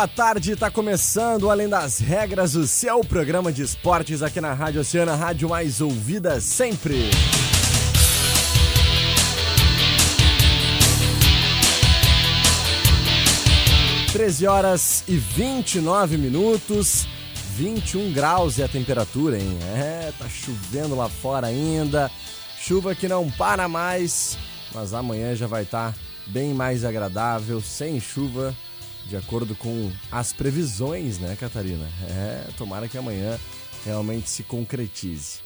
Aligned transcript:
Boa 0.00 0.08
tarde. 0.08 0.56
Tá 0.56 0.70
começando 0.70 1.50
Além 1.50 1.68
das 1.68 1.98
Regras, 1.98 2.54
o 2.54 2.66
seu 2.66 3.00
programa 3.04 3.52
de 3.52 3.60
esportes 3.60 4.22
aqui 4.22 4.40
na 4.40 4.54
Rádio 4.54 4.80
Oceana, 4.80 5.14
rádio 5.14 5.50
mais 5.50 5.82
ouvida 5.82 6.40
sempre. 6.40 7.10
Treze 14.10 14.46
horas 14.46 15.04
e 15.06 15.18
29 15.18 16.16
minutos, 16.16 17.06
21 17.56 18.10
graus 18.14 18.58
é 18.58 18.64
a 18.64 18.68
temperatura, 18.68 19.38
hein? 19.38 19.58
É, 19.76 20.14
tá 20.18 20.26
chovendo 20.30 20.96
lá 20.96 21.10
fora 21.10 21.48
ainda. 21.48 22.10
Chuva 22.58 22.94
que 22.94 23.06
não 23.06 23.30
para 23.30 23.68
mais, 23.68 24.38
mas 24.74 24.94
amanhã 24.94 25.34
já 25.34 25.46
vai 25.46 25.64
estar 25.64 25.92
tá 25.92 25.98
bem 26.26 26.54
mais 26.54 26.86
agradável, 26.86 27.60
sem 27.60 28.00
chuva 28.00 28.56
de 29.06 29.16
acordo 29.16 29.54
com 29.54 29.90
as 30.10 30.32
previsões, 30.32 31.18
né, 31.18 31.36
Catarina? 31.38 31.88
É, 32.08 32.48
tomara 32.56 32.88
que 32.88 32.98
amanhã 32.98 33.38
realmente 33.84 34.28
se 34.28 34.42
concretize. 34.42 35.40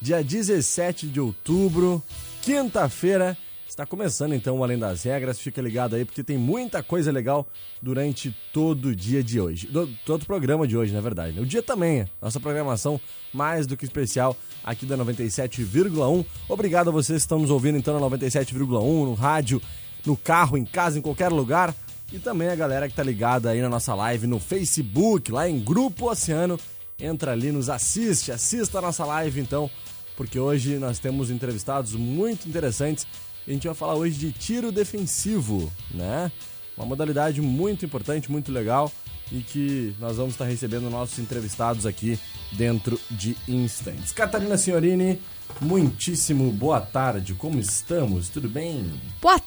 Dia 0.00 0.22
17 0.22 1.06
de 1.08 1.20
outubro, 1.20 2.02
quinta-feira, 2.42 3.36
está 3.68 3.86
começando 3.86 4.34
então 4.34 4.58
o 4.58 4.64
Além 4.64 4.78
das 4.78 5.02
Regras. 5.02 5.38
Fica 5.38 5.60
ligado 5.60 5.94
aí 5.94 6.04
porque 6.04 6.24
tem 6.24 6.38
muita 6.38 6.82
coisa 6.82 7.12
legal 7.12 7.46
durante 7.80 8.34
todo 8.52 8.86
o 8.86 8.96
dia 8.96 9.22
de 9.22 9.40
hoje. 9.40 9.66
Do, 9.68 9.86
todo 10.04 10.22
o 10.22 10.26
programa 10.26 10.66
de 10.66 10.76
hoje, 10.76 10.92
na 10.92 11.00
verdade. 11.00 11.36
Né? 11.36 11.42
O 11.42 11.46
dia 11.46 11.62
também, 11.62 12.06
nossa 12.20 12.40
programação 12.40 13.00
mais 13.32 13.66
do 13.66 13.76
que 13.76 13.84
especial 13.84 14.36
aqui 14.64 14.86
da 14.86 14.96
97,1. 14.96 16.24
Obrigado 16.48 16.88
a 16.88 16.92
vocês 16.92 17.18
que 17.18 17.26
estão 17.26 17.38
nos 17.38 17.50
ouvindo 17.50 17.78
então 17.78 17.98
na 17.98 18.06
97,1, 18.06 19.04
no 19.04 19.14
rádio, 19.14 19.62
no 20.04 20.16
carro, 20.16 20.56
em 20.56 20.64
casa, 20.64 20.98
em 20.98 21.02
qualquer 21.02 21.28
lugar. 21.28 21.74
E 22.10 22.18
também 22.18 22.48
a 22.48 22.54
galera 22.54 22.88
que 22.88 22.94
tá 22.94 23.02
ligada 23.02 23.50
aí 23.50 23.60
na 23.60 23.68
nossa 23.68 23.94
live 23.94 24.26
no 24.26 24.40
Facebook, 24.40 25.30
lá 25.30 25.48
em 25.48 25.60
Grupo 25.60 26.10
Oceano. 26.10 26.58
Entra 26.98 27.32
ali, 27.32 27.52
nos 27.52 27.68
assiste, 27.68 28.32
assista 28.32 28.78
a 28.78 28.82
nossa 28.82 29.04
live 29.04 29.40
então, 29.40 29.70
porque 30.16 30.38
hoje 30.38 30.78
nós 30.78 30.98
temos 30.98 31.30
entrevistados 31.30 31.92
muito 31.92 32.48
interessantes. 32.48 33.06
A 33.46 33.50
gente 33.50 33.66
vai 33.66 33.74
falar 33.74 33.94
hoje 33.94 34.18
de 34.18 34.32
tiro 34.32 34.72
defensivo, 34.72 35.70
né? 35.90 36.32
Uma 36.76 36.86
modalidade 36.86 37.40
muito 37.40 37.84
importante, 37.84 38.30
muito 38.30 38.50
legal 38.50 38.90
e 39.30 39.40
que 39.40 39.94
nós 40.00 40.16
vamos 40.16 40.32
estar 40.32 40.46
recebendo 40.46 40.88
nossos 40.88 41.18
entrevistados 41.18 41.84
aqui 41.84 42.18
dentro 42.52 42.98
de 43.10 43.36
instantes. 43.46 44.12
Catarina 44.12 44.56
Signorini, 44.56 45.20
muitíssimo 45.60 46.50
boa 46.50 46.80
tarde, 46.80 47.34
como 47.34 47.58
estamos? 47.60 48.28
Tudo 48.28 48.48
bem? 48.48 48.90
Boa 49.20 49.40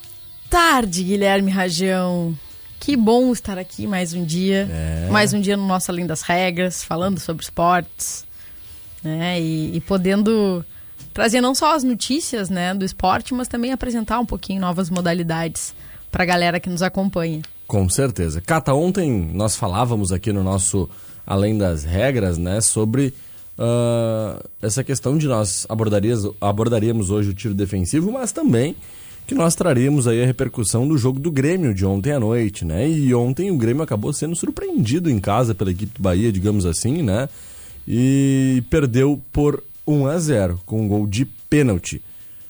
tarde, 0.48 1.02
Guilherme 1.02 1.50
Rajão. 1.50 2.36
Que 2.82 2.96
bom 2.96 3.30
estar 3.30 3.58
aqui 3.58 3.86
mais 3.86 4.12
um 4.12 4.24
dia. 4.24 4.68
É. 4.68 5.08
Mais 5.08 5.32
um 5.32 5.40
dia 5.40 5.56
no 5.56 5.64
nosso 5.64 5.88
Além 5.88 6.04
das 6.04 6.22
Regras, 6.22 6.82
falando 6.82 7.20
sobre 7.20 7.44
esportes. 7.44 8.24
Né? 9.04 9.40
E, 9.40 9.76
e, 9.76 9.80
podendo 9.82 10.64
trazer 11.14 11.40
não 11.40 11.54
só 11.54 11.76
as 11.76 11.84
notícias 11.84 12.50
né, 12.50 12.74
do 12.74 12.84
esporte, 12.84 13.32
mas 13.34 13.46
também 13.46 13.70
apresentar 13.70 14.18
um 14.18 14.26
pouquinho 14.26 14.60
novas 14.60 14.90
modalidades 14.90 15.72
para 16.10 16.24
a 16.24 16.26
galera 16.26 16.58
que 16.58 16.68
nos 16.68 16.82
acompanha. 16.82 17.42
Com 17.68 17.88
certeza. 17.88 18.40
Cata, 18.40 18.74
ontem 18.74 19.30
nós 19.32 19.54
falávamos 19.54 20.10
aqui 20.10 20.32
no 20.32 20.42
nosso 20.42 20.90
Além 21.24 21.56
das 21.56 21.84
Regras 21.84 22.36
né, 22.36 22.60
sobre 22.60 23.14
uh, 23.56 24.42
essa 24.60 24.82
questão 24.82 25.16
de 25.16 25.28
nós 25.28 25.68
abordaríamos 26.40 27.12
hoje 27.12 27.30
o 27.30 27.34
tiro 27.34 27.54
defensivo, 27.54 28.10
mas 28.10 28.32
também 28.32 28.74
que 29.32 29.38
nós 29.38 29.54
traríamos 29.54 30.06
aí 30.06 30.22
a 30.22 30.26
repercussão 30.26 30.86
do 30.86 30.98
jogo 30.98 31.18
do 31.18 31.30
Grêmio 31.30 31.72
de 31.72 31.86
ontem 31.86 32.12
à 32.12 32.20
noite, 32.20 32.66
né? 32.66 32.86
E 32.86 33.14
ontem 33.14 33.50
o 33.50 33.56
Grêmio 33.56 33.82
acabou 33.82 34.12
sendo 34.12 34.36
surpreendido 34.36 35.08
em 35.08 35.18
casa 35.18 35.54
pela 35.54 35.70
equipe 35.70 35.96
do 35.96 36.02
Bahia, 36.02 36.30
digamos 36.30 36.66
assim, 36.66 37.02
né? 37.02 37.30
E 37.88 38.62
perdeu 38.68 39.20
por 39.32 39.64
1 39.86 40.06
a 40.06 40.18
0 40.18 40.60
com 40.66 40.82
um 40.82 40.88
gol 40.88 41.06
de 41.06 41.24
pênalti. 41.24 42.02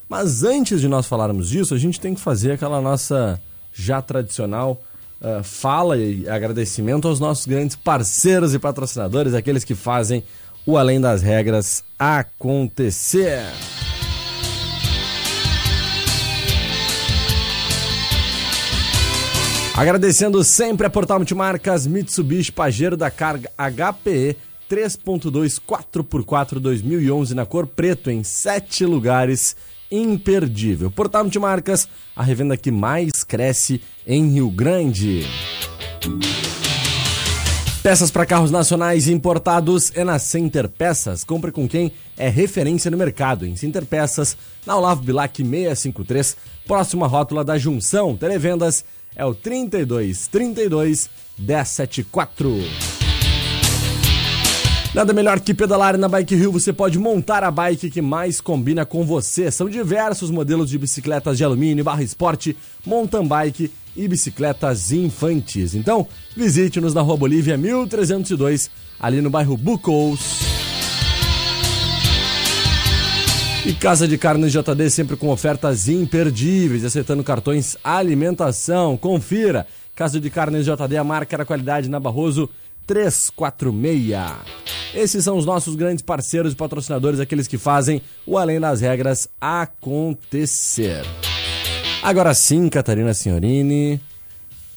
Mas 0.09 0.43
antes 0.43 0.81
de 0.81 0.89
nós 0.89 1.07
falarmos 1.07 1.49
disso, 1.49 1.73
a 1.73 1.79
gente 1.79 2.01
tem 2.01 2.15
que 2.15 2.21
fazer 2.21 2.51
aquela 2.51 2.81
nossa 2.81 3.41
já 3.73 4.03
tradicional 4.03 4.83
uh, 5.21 5.43
fala 5.45 5.97
e 5.97 6.29
agradecimento 6.29 7.07
aos 7.07 7.21
nossos 7.21 7.47
grandes 7.47 7.77
parceiros 7.77 8.55
e 8.55 8.59
patrocinadores, 8.59 9.35
aqueles 9.35 9.63
que 9.63 9.77
fazem 9.77 10.25
o 10.67 10.77
Além 10.77 11.01
das 11.01 11.23
Regras 11.23 11.85
acontecer. 11.97 13.45
Agradecendo 19.75 20.45
sempre 20.45 20.87
a 20.87 20.91
Portal 20.91 21.19
Multimarcas 21.19 21.87
Mitsubishi 21.87 22.53
Pajero 22.53 22.95
da 22.95 23.11
carga 23.11 23.51
HPE 23.57 24.37
3.2 24.71 25.59
4x4 25.67 26.59
2011 26.59 27.35
na 27.35 27.47
cor 27.47 27.67
preto 27.67 28.11
em 28.11 28.23
sete 28.23 28.85
lugares. 28.85 29.57
Imperdível. 29.91 30.91
Portal 30.91 31.25
Multimarcas, 31.25 31.89
a 32.15 32.23
revenda 32.23 32.57
que 32.57 32.71
mais 32.71 33.25
cresce 33.25 33.81
em 34.07 34.29
Rio 34.33 34.51
Grande. 34.51 35.27
Peças 37.83 38.11
para 38.11 38.27
carros 38.27 38.51
nacionais 38.51 39.09
importados 39.09 39.91
é 39.95 40.05
na 40.05 40.19
Center 40.19 40.69
Peças. 40.69 41.25
Compre 41.25 41.51
com 41.51 41.67
quem 41.67 41.93
é 42.17 42.29
referência 42.29 42.91
no 42.91 42.97
mercado. 42.97 43.47
Em 43.47 43.57
Center 43.57 43.85
Peças, 43.85 44.37
na 44.65 44.77
Olavo 44.77 45.03
Bilac 45.03 45.37
653, 45.37 46.37
próxima 46.67 47.07
rótula 47.07 47.43
da 47.43 47.59
Junção. 47.59 48.17
Televendas 48.17 48.85
é 49.15 49.25
o 49.25 49.35
32 49.35 50.27
32 50.29 51.11
174. 51.39 52.51
Nada 54.95 55.15
melhor 55.15 55.41
que 55.41 55.55
pedalar 55.55 55.97
na 55.97 56.07
Bike 56.07 56.35
Rio, 56.35 56.53
você 56.53 56.71
pode 56.71 56.99
montar 56.99 57.43
a 57.43 57.51
bike 57.51 57.91
que 57.91 58.03
mais 58.03 58.43
combina 58.43 58.85
com 58.85 59.07
você. 59.07 59.51
São 59.51 59.67
diversos 59.67 60.31
modelos 60.31 60.69
de 60.69 60.77
bicicletas 60.77 61.39
de 61.39 61.45
alumínio, 61.45 61.83
barra 61.83 62.03
esporte, 62.03 62.55
mountain 62.85 63.27
bike 63.27 63.73
e 63.97 64.07
bicicletas 64.07 64.93
infantis. 64.93 65.75
Então, 65.75 66.07
visite-nos 66.37 66.93
na 66.93 67.01
Rua 67.01 67.17
Bolívia 67.17 67.57
1302, 67.57 68.71
ali 69.01 69.23
no 69.23 69.31
bairro 69.31 69.57
Bucous. 69.57 70.72
E 73.65 73.73
Casa 73.73 74.09
de 74.09 74.19
Carnes 74.19 74.51
JD 74.51 74.91
sempre 74.91 75.17
com 75.17 75.29
ofertas 75.29 75.89
imperdíveis, 75.89 76.85
aceitando 76.85 77.23
cartões 77.23 77.77
alimentação. 77.85 78.97
Confira. 78.97 79.69
Casa 79.95 80.19
de 80.19 80.29
Carnes 80.31 80.67
JD, 80.67 80.97
a 80.97 81.05
marca 81.05 81.39
da 81.39 81.45
qualidade 81.45 81.89
na 81.89 82.01
Barroso 82.01 82.51
346. 82.89 84.31
Esses 84.93 85.23
são 85.23 85.39
os 85.39 85.47
nossos 85.47 85.77
grandes 85.77 86.03
parceiros 86.03 86.55
e 86.55 86.57
patrocinadores, 86.57 87.21
aqueles 87.21 87.47
que 87.47 87.57
fazem 87.57 88.03
o 88.27 88.37
Além 88.37 88.59
das 88.59 88.81
Regras 88.81 89.29
acontecer. 89.41 91.05
Agora 92.03 92.35
sim, 92.35 92.69
Catarina 92.69 93.15
Signorini, 93.15 94.01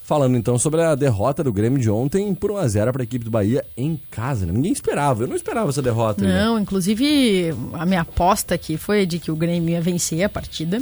Falando 0.06 0.38
então 0.38 0.60
sobre 0.60 0.84
a 0.84 0.94
derrota 0.94 1.44
do 1.44 1.52
Grêmio 1.52 1.80
de 1.80 1.90
ontem 1.90 2.36
por 2.36 2.52
1x0 2.52 2.92
para 2.92 3.02
a 3.02 3.04
equipe 3.04 3.25
do 3.25 3.31
Bahia 3.31 3.66
em 3.75 4.00
casa. 4.12 4.46
Né? 4.46 4.54
Ninguém 4.54 4.72
esperava, 4.72 5.24
eu 5.24 5.28
não 5.28 5.36
esperava 5.36 5.68
essa 5.69 5.81
derrota. 5.81 6.24
Não, 6.24 6.56
né? 6.57 6.62
inclusive 6.62 7.50
a 7.74 7.88
minha 7.88 8.02
aposta 8.02 8.54
aqui 8.54 8.78
foi 8.78 9.07
de 9.07 9.18
que 9.18 9.31
o 9.31 9.36
Grêmio 9.36 9.72
ia 9.72 9.81
vencer 9.81 10.24
a 10.24 10.30
partida. 10.30 10.80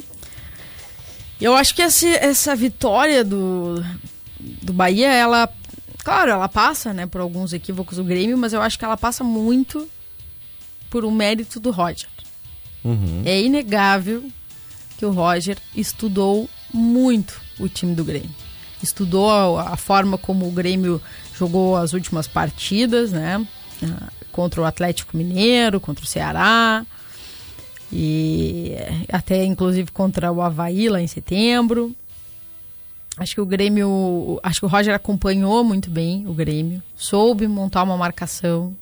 Eu 1.40 1.56
acho 1.56 1.74
que 1.74 1.82
essa, 1.82 2.06
essa 2.06 2.54
vitória 2.54 3.24
do, 3.24 3.82
do 4.62 4.74
Bahia, 4.74 5.14
ela. 5.14 5.48
Claro, 6.04 6.32
ela 6.32 6.50
passa 6.50 6.92
né, 6.92 7.06
por 7.06 7.22
alguns 7.22 7.54
equívocos 7.54 7.96
do 7.96 8.04
Grêmio, 8.04 8.38
mas 8.38 8.52
eu 8.52 8.62
acho 8.62 8.78
que 8.78 8.84
ela 8.84 8.98
passa 8.98 9.24
muito 9.24 9.88
por 10.90 11.06
um 11.06 11.12
mérito 11.12 11.62
do 11.62 11.72
Roger. 11.72 12.10
Uhum. 12.84 13.22
É 13.24 13.42
inegável 13.42 14.22
que 14.98 15.06
o 15.06 15.12
Roger 15.12 15.58
estudou 15.74 16.50
muito 16.74 17.40
o 17.58 17.70
time 17.70 17.96
do 17.96 18.04
Grêmio. 18.04 18.44
Estudou 18.84 19.30
a, 19.58 19.70
a 19.70 19.78
forma 19.78 20.18
como 20.18 20.48
o 20.48 20.52
Grêmio 20.52 21.02
jogou 21.36 21.76
as 21.76 21.94
últimas 21.94 22.28
partidas, 22.28 23.12
né? 23.12 23.46
Ah, 23.82 24.10
contra 24.32 24.62
o 24.62 24.66
Atlético 24.66 25.16
Mineiro, 25.16 25.80
contra 25.80 26.04
o 26.04 26.08
Ceará, 26.08 26.86
e 27.92 28.74
até 29.12 29.46
inclusive 29.46 29.92
contra 29.92 30.32
o 30.32 30.42
Havaí 30.42 30.90
lá 30.90 31.00
em 31.00 31.08
setembro. 31.08 31.96
Acho 33.16 33.36
que 33.36 33.42
o 33.42 33.46
Grêmio, 33.46 34.40
acho 34.42 34.60
que 34.60 34.66
o 34.66 34.70
Roger 34.70 34.96
acompanhou 34.96 35.64
muito 35.64 35.92
bem 35.92 36.26
o 36.28 36.34
Grêmio, 36.34 36.82
soube 36.96 37.48
montar 37.48 37.84
uma 37.84 37.96
marcação 37.96 38.76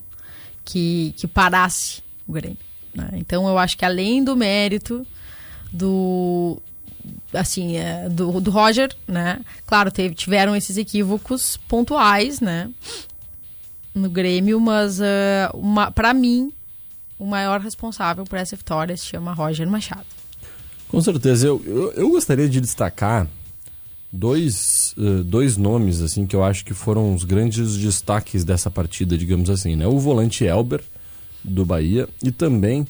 que, 0.64 1.14
que 1.18 1.28
parasse 1.28 2.02
o 2.26 2.32
Grêmio. 2.32 2.58
Né? 2.96 3.10
Então 3.16 3.48
eu 3.48 3.58
acho 3.58 3.78
que 3.78 3.84
além 3.84 4.24
do 4.24 4.36
mérito 4.36 5.06
do 5.72 6.62
assim 7.34 7.78
é, 7.78 8.10
do, 8.10 8.40
do 8.40 8.52
Roger, 8.52 8.94
né? 9.08 9.42
Claro, 9.66 9.92
teve, 9.92 10.16
tiveram 10.16 10.56
esses 10.56 10.78
equívocos 10.78 11.58
pontuais, 11.68 12.40
né? 12.40 12.70
No 13.94 14.10
Grêmio, 14.10 14.60
mas 14.60 15.00
uh, 15.00 15.92
para 15.94 16.14
mim 16.14 16.52
o 17.20 17.26
maior 17.26 17.60
responsável 17.60 18.24
por 18.24 18.38
essa 18.38 18.56
vitória 18.56 18.96
se 18.98 19.06
chama 19.06 19.34
Roger 19.34 19.70
Machado. 19.70 20.06
Com 20.88 21.00
certeza, 21.02 21.48
eu, 21.48 21.62
eu, 21.66 21.92
eu 21.94 22.10
gostaria 22.10 22.50
de 22.50 22.60
destacar 22.60 23.28
dois, 24.12 24.94
uh, 24.98 25.24
dois 25.24 25.56
nomes 25.56 26.02
assim 26.02 26.26
que 26.26 26.36
eu 26.36 26.44
acho 26.44 26.66
que 26.66 26.74
foram 26.74 27.14
os 27.14 27.24
grandes 27.24 27.78
destaques 27.78 28.44
dessa 28.44 28.70
partida, 28.70 29.18
digamos 29.18 29.50
assim, 29.50 29.76
né? 29.76 29.88
O 29.88 30.00
volante 30.00 30.46
Elber 30.46 30.82
do 31.44 31.66
Bahia 31.66 32.10
e 32.24 32.32
também 32.32 32.86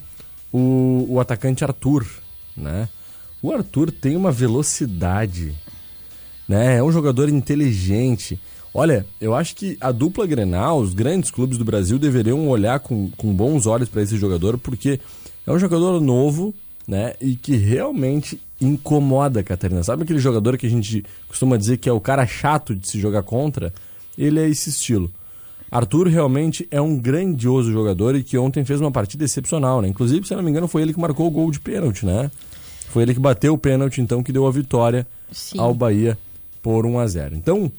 o, 0.52 1.06
o 1.10 1.20
atacante 1.20 1.64
Arthur, 1.64 2.06
né? 2.56 2.90
O 3.42 3.52
Arthur 3.52 3.92
tem 3.92 4.16
uma 4.16 4.32
velocidade, 4.32 5.54
né? 6.48 6.78
É 6.78 6.84
um 6.84 6.92
jogador 6.92 7.28
inteligente. 7.28 8.40
Olha, 8.74 9.06
eu 9.20 9.34
acho 9.34 9.56
que 9.56 9.78
a 9.82 9.92
dupla 9.92 10.28
Grenal, 10.28 10.80
os 10.80 10.94
grandes 10.94 11.32
clubes 11.32 11.58
do 11.58 11.66
Brasil 11.66 11.98
deveriam 11.98 12.48
olhar 12.48 12.80
com, 12.80 13.10
com 13.18 13.34
bons 13.34 13.66
olhos 13.66 13.90
para 13.90 14.02
esse 14.02 14.16
jogador, 14.18 14.58
porque 14.58 15.00
é 15.46 15.52
um 15.52 15.60
jogador 15.60 16.00
novo, 16.00 16.54
né? 16.88 17.16
E 17.20 17.36
que 17.36 17.56
realmente 17.56 18.40
incomoda, 18.60 19.44
Catarina. 19.44 19.84
Sabe 19.84 20.04
aquele 20.04 20.20
jogador 20.20 20.58
que 20.58 20.68
a 20.68 20.70
gente 20.70 21.04
costuma 21.28 21.58
dizer 21.58 21.78
que 21.78 21.90
é 21.90 21.92
o 21.92 22.00
cara 22.00 22.28
chato 22.28 22.76
de 22.76 22.88
se 22.88 23.00
jogar 23.00 23.24
contra? 23.24 23.74
Ele 24.18 24.40
é 24.40 24.48
esse 24.48 24.70
estilo. 24.70 25.12
Arthur 25.72 26.08
realmente 26.08 26.68
é 26.70 26.82
um 26.82 26.98
grandioso 26.98 27.72
jogador 27.72 28.16
e 28.16 28.24
que 28.24 28.38
ontem 28.38 28.64
fez 28.64 28.80
uma 28.80 28.92
partida 28.92 29.24
excepcional, 29.24 29.82
né? 29.82 29.88
Inclusive, 29.88 30.28
se 30.28 30.36
não 30.36 30.44
me 30.44 30.52
engano, 30.52 30.68
foi 30.68 30.82
ele 30.82 30.94
que 30.94 31.00
marcou 31.00 31.28
o 31.28 31.32
gol 31.32 31.50
de 31.50 31.60
pênalti, 31.60 32.06
né? 32.06 32.30
Foi 32.92 33.04
ele 33.04 33.14
que 33.14 33.20
bateu 33.22 33.54
o 33.54 33.58
pênalti, 33.58 34.02
então, 34.02 34.22
que 34.22 34.34
deu 34.34 34.46
a 34.46 34.52
vitória 34.52 35.08
Sim. 35.32 35.58
ao 35.58 35.74
Bahia 35.74 36.18
por 36.62 36.86
1 36.86 37.00
a 37.00 37.08
0 37.08 37.36
Então, 37.38 37.72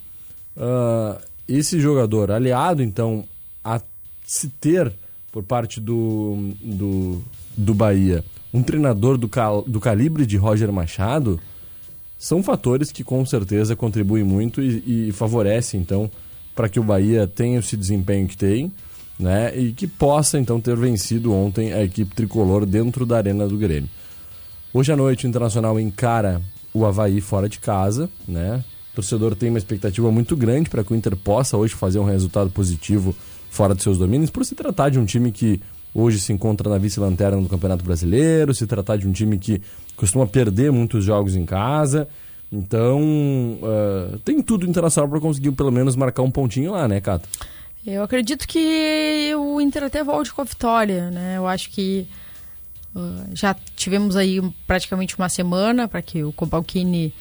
uh, 0.56 1.20
esse 1.46 1.78
jogador, 1.78 2.30
aliado, 2.30 2.82
então, 2.82 3.24
a 3.62 3.78
se 4.26 4.48
ter 4.48 4.90
por 5.30 5.42
parte 5.42 5.80
do, 5.80 6.54
do, 6.62 7.22
do 7.54 7.74
Bahia 7.74 8.24
um 8.54 8.62
treinador 8.62 9.18
do, 9.18 9.28
cal, 9.28 9.62
do 9.62 9.78
calibre 9.80 10.24
de 10.24 10.38
Roger 10.38 10.72
Machado, 10.72 11.38
são 12.18 12.42
fatores 12.42 12.90
que 12.90 13.04
com 13.04 13.24
certeza 13.26 13.76
contribuem 13.76 14.24
muito 14.24 14.62
e, 14.62 15.08
e 15.08 15.12
favorecem, 15.12 15.78
então, 15.78 16.10
para 16.54 16.70
que 16.70 16.80
o 16.80 16.82
Bahia 16.82 17.26
tenha 17.26 17.58
esse 17.58 17.76
desempenho 17.76 18.26
que 18.26 18.36
tem, 18.36 18.72
né? 19.18 19.54
E 19.54 19.72
que 19.72 19.86
possa, 19.86 20.38
então, 20.38 20.58
ter 20.58 20.74
vencido 20.74 21.34
ontem 21.34 21.72
a 21.74 21.82
equipe 21.82 22.14
tricolor 22.14 22.64
dentro 22.64 23.04
da 23.04 23.18
Arena 23.18 23.46
do 23.46 23.58
Grêmio. 23.58 23.90
Hoje 24.74 24.90
à 24.90 24.96
noite 24.96 25.26
o 25.26 25.28
Internacional 25.28 25.78
encara 25.78 26.40
o 26.72 26.86
Havaí 26.86 27.20
fora 27.20 27.46
de 27.46 27.58
casa, 27.58 28.08
né? 28.26 28.64
O 28.92 28.96
torcedor 28.96 29.36
tem 29.36 29.50
uma 29.50 29.58
expectativa 29.58 30.10
muito 30.10 30.34
grande 30.34 30.70
para 30.70 30.82
que 30.82 30.94
o 30.94 30.96
Inter 30.96 31.14
possa 31.14 31.58
hoje 31.58 31.74
fazer 31.74 31.98
um 31.98 32.04
resultado 32.04 32.48
positivo 32.48 33.14
fora 33.50 33.74
de 33.74 33.82
seus 33.82 33.98
domínios, 33.98 34.30
por 34.30 34.46
se 34.46 34.54
tratar 34.54 34.88
de 34.88 34.98
um 34.98 35.04
time 35.04 35.30
que 35.30 35.60
hoje 35.94 36.18
se 36.18 36.32
encontra 36.32 36.70
na 36.70 36.78
vice-lanterna 36.78 37.38
do 37.38 37.50
Campeonato 37.50 37.84
Brasileiro, 37.84 38.54
se 38.54 38.66
tratar 38.66 38.96
de 38.96 39.06
um 39.06 39.12
time 39.12 39.38
que 39.38 39.60
costuma 39.94 40.26
perder 40.26 40.72
muitos 40.72 41.04
jogos 41.04 41.36
em 41.36 41.44
casa. 41.44 42.08
Então, 42.50 42.98
uh, 43.62 44.18
tem 44.20 44.40
tudo 44.40 44.66
internacional 44.66 45.06
para 45.06 45.20
conseguir 45.20 45.52
pelo 45.52 45.70
menos 45.70 45.96
marcar 45.96 46.22
um 46.22 46.30
pontinho 46.30 46.72
lá, 46.72 46.88
né, 46.88 46.98
Cato? 46.98 47.28
Eu 47.86 48.02
acredito 48.02 48.48
que 48.48 49.34
o 49.36 49.60
Inter 49.60 49.84
até 49.84 50.02
volte 50.02 50.32
com 50.32 50.40
a 50.40 50.44
vitória, 50.44 51.10
né? 51.10 51.36
Eu 51.36 51.46
acho 51.46 51.68
que 51.68 52.06
uh, 52.94 53.30
já 53.34 53.54
tivemos 53.76 54.16
aí 54.16 54.40
praticamente 54.66 55.16
uma 55.18 55.28
semana 55.28 55.88
para 55.88 56.02
que 56.02 56.22
o 56.22 56.32
Cobalcini 56.32 57.12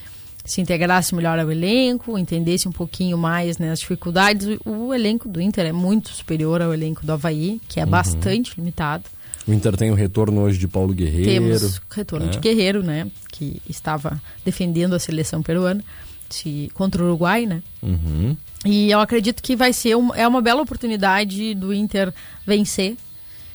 se 0.44 0.60
integrasse 0.60 1.14
melhor 1.14 1.38
ao 1.38 1.50
elenco, 1.50 2.18
entendesse 2.18 2.68
um 2.68 2.72
pouquinho 2.72 3.16
mais 3.16 3.58
né, 3.58 3.70
as 3.70 3.80
dificuldades. 3.80 4.58
O 4.64 4.92
elenco 4.92 5.28
do 5.28 5.40
Inter 5.40 5.66
é 5.66 5.72
muito 5.72 6.10
superior 6.10 6.60
ao 6.60 6.74
elenco 6.74 7.06
do 7.06 7.12
Havaí, 7.12 7.60
que 7.68 7.78
é 7.78 7.84
uhum. 7.84 7.90
bastante 7.90 8.54
limitado. 8.56 9.04
O 9.46 9.52
Inter 9.52 9.76
tem 9.76 9.90
o 9.90 9.94
retorno 9.94 10.42
hoje 10.42 10.58
de 10.58 10.68
Paulo 10.68 10.92
Guerreiro. 10.92 11.24
Temos 11.24 11.78
o 11.78 11.82
retorno 11.90 12.28
de 12.28 12.36
né? 12.36 12.42
Guerreiro, 12.42 12.82
né? 12.82 13.10
Que 13.30 13.60
estava 13.68 14.20
defendendo 14.44 14.94
a 14.94 14.98
seleção 14.98 15.42
peruana 15.42 15.82
se, 16.30 16.70
contra 16.74 17.02
o 17.02 17.06
Uruguai, 17.06 17.46
né? 17.46 17.62
Uhum. 17.82 18.36
E 18.64 18.90
eu 18.90 19.00
acredito 19.00 19.42
que 19.42 19.56
vai 19.56 19.72
ser 19.72 19.96
um, 19.96 20.14
é 20.14 20.26
uma 20.26 20.40
bela 20.40 20.62
oportunidade 20.62 21.54
do 21.54 21.74
Inter 21.74 22.12
vencer, 22.46 22.96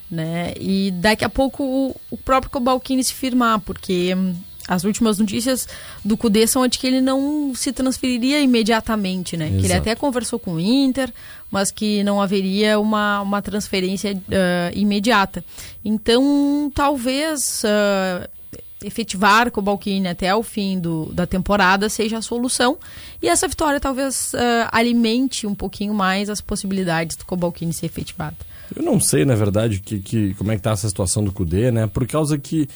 né? 0.09 0.53
E 0.59 0.91
daqui 0.91 1.25
a 1.25 1.29
pouco 1.29 1.63
o, 1.63 1.95
o 2.11 2.17
próprio 2.17 2.51
Cobalcini 2.51 3.03
se 3.03 3.13
firmar, 3.13 3.59
porque 3.59 4.13
hum, 4.15 4.33
as 4.67 4.83
últimas 4.83 5.17
notícias 5.17 5.67
do 6.03 6.17
Cudê 6.17 6.45
são 6.45 6.67
de 6.67 6.77
que 6.77 6.87
ele 6.87 6.99
não 6.99 7.53
se 7.55 7.71
transferiria 7.71 8.41
imediatamente, 8.41 9.37
né? 9.37 9.45
Exato. 9.47 9.59
Que 9.59 9.65
ele 9.65 9.73
até 9.73 9.95
conversou 9.95 10.37
com 10.37 10.55
o 10.55 10.59
Inter, 10.59 11.11
mas 11.49 11.71
que 11.71 12.03
não 12.03 12.21
haveria 12.21 12.77
uma, 12.77 13.21
uma 13.21 13.41
transferência 13.41 14.13
uh, 14.13 14.77
imediata. 14.77 15.43
Então, 15.83 16.69
talvez 16.75 17.63
uh, 17.63 18.36
efetivar 18.83 19.51
com 19.51 19.59
o 19.59 19.63
Balquini 19.63 20.07
até 20.07 20.33
o 20.35 20.43
fim 20.43 20.79
do, 20.79 21.11
da 21.13 21.25
temporada 21.25 21.89
seja 21.89 22.17
a 22.17 22.21
solução. 22.21 22.77
E 23.21 23.27
essa 23.27 23.47
vitória 23.47 23.79
talvez 23.79 24.33
uh, 24.33 24.37
alimente 24.71 25.47
um 25.47 25.55
pouquinho 25.55 25.93
mais 25.93 26.29
as 26.29 26.41
possibilidades 26.41 27.15
do 27.15 27.25
Cobalcini 27.25 27.73
ser 27.73 27.87
efetivado. 27.87 28.35
Eu 28.75 28.83
não 28.83 28.99
sei, 28.99 29.25
na 29.25 29.35
verdade, 29.35 29.79
que, 29.79 29.99
que, 29.99 30.33
como 30.35 30.51
é 30.51 30.55
que 30.55 30.59
está 30.59 30.71
essa 30.71 30.87
situação 30.87 31.23
do 31.23 31.31
Cudê, 31.31 31.71
né? 31.71 31.87
Por 31.87 32.05
causa 32.05 32.37
que 32.37 32.67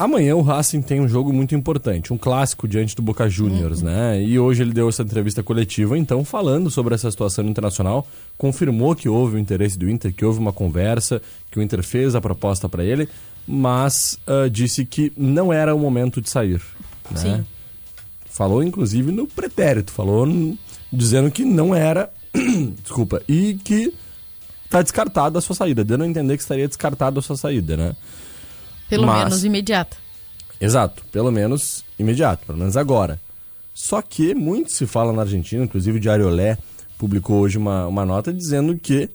Amanhã 0.00 0.34
o 0.34 0.40
Racing 0.40 0.80
tem 0.80 0.98
um 0.98 1.06
jogo 1.06 1.30
muito 1.30 1.54
importante, 1.54 2.10
um 2.10 2.16
clássico 2.16 2.66
diante 2.66 2.96
do 2.96 3.02
Boca 3.02 3.28
Juniors, 3.28 3.80
uhum. 3.80 3.90
né? 3.90 4.22
E 4.22 4.38
hoje 4.38 4.62
ele 4.62 4.72
deu 4.72 4.88
essa 4.88 5.02
entrevista 5.02 5.42
coletiva, 5.42 5.98
então, 5.98 6.24
falando 6.24 6.70
sobre 6.70 6.94
essa 6.94 7.10
situação 7.10 7.44
internacional, 7.44 8.06
confirmou 8.38 8.96
que 8.96 9.10
houve 9.10 9.36
o 9.36 9.38
interesse 9.38 9.78
do 9.78 9.90
Inter, 9.90 10.14
que 10.14 10.24
houve 10.24 10.38
uma 10.38 10.54
conversa, 10.54 11.20
que 11.50 11.58
o 11.58 11.62
Inter 11.62 11.82
fez 11.82 12.14
a 12.14 12.20
proposta 12.20 12.66
para 12.66 12.82
ele, 12.82 13.10
mas 13.46 14.18
uh, 14.26 14.48
disse 14.48 14.84
que 14.84 15.12
não 15.16 15.52
era 15.52 15.74
o 15.74 15.78
momento 15.78 16.20
de 16.20 16.30
sair. 16.30 16.62
Né? 17.10 17.16
Sim. 17.16 17.46
Falou, 18.26 18.62
inclusive, 18.62 19.10
no 19.12 19.26
pretérito, 19.26 19.92
falou 19.92 20.26
dizendo 20.92 21.30
que 21.30 21.44
não 21.44 21.74
era. 21.74 22.10
desculpa, 22.82 23.22
e 23.28 23.54
que 23.64 23.92
está 24.64 24.82
descartada 24.82 25.38
a 25.38 25.42
sua 25.42 25.56
saída, 25.56 25.84
dando 25.84 26.04
a 26.04 26.06
entender 26.06 26.36
que 26.36 26.42
estaria 26.42 26.68
descartada 26.68 27.18
a 27.18 27.22
sua 27.22 27.36
saída, 27.36 27.76
né? 27.76 27.96
Pelo 28.88 29.06
Mas, 29.06 29.24
menos 29.24 29.44
imediata. 29.44 29.96
Exato, 30.60 31.04
pelo 31.10 31.30
menos 31.32 31.84
imediato, 31.98 32.46
pelo 32.46 32.58
menos 32.58 32.76
agora. 32.76 33.20
Só 33.74 34.00
que 34.02 34.34
muito 34.34 34.72
se 34.72 34.86
fala 34.86 35.12
na 35.12 35.22
Argentina, 35.22 35.64
inclusive 35.64 35.98
o 35.98 36.00
Diário 36.00 36.26
Olé 36.26 36.56
publicou 36.98 37.40
hoje 37.40 37.56
uma, 37.56 37.86
uma 37.86 38.04
nota 38.04 38.32
dizendo 38.32 38.76
que 38.78 39.08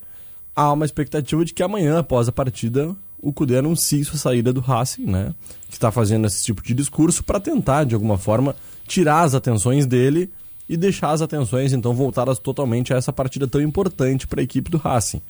há 0.54 0.72
uma 0.72 0.84
expectativa 0.84 1.44
de 1.44 1.54
que 1.54 1.62
amanhã, 1.62 2.00
após 2.00 2.28
a 2.28 2.32
partida, 2.32 2.94
o 3.26 3.32
Cudê 3.32 3.56
anuncie 3.56 4.04
sua 4.04 4.18
saída 4.18 4.52
do 4.52 4.60
Racing, 4.60 5.04
né? 5.04 5.34
Que 5.68 5.74
está 5.74 5.90
fazendo 5.90 6.28
esse 6.28 6.44
tipo 6.44 6.62
de 6.62 6.72
discurso 6.72 7.24
para 7.24 7.40
tentar, 7.40 7.82
de 7.82 7.92
alguma 7.92 8.16
forma, 8.16 8.54
tirar 8.86 9.22
as 9.22 9.34
atenções 9.34 9.84
dele 9.84 10.30
e 10.68 10.76
deixar 10.76 11.10
as 11.10 11.20
atenções, 11.20 11.72
então, 11.72 11.92
voltadas 11.92 12.38
totalmente 12.38 12.94
a 12.94 12.96
essa 12.96 13.12
partida 13.12 13.48
tão 13.48 13.60
importante 13.60 14.28
para 14.28 14.40
a 14.40 14.44
equipe 14.44 14.70
do 14.70 14.78
Racing. 14.78 15.20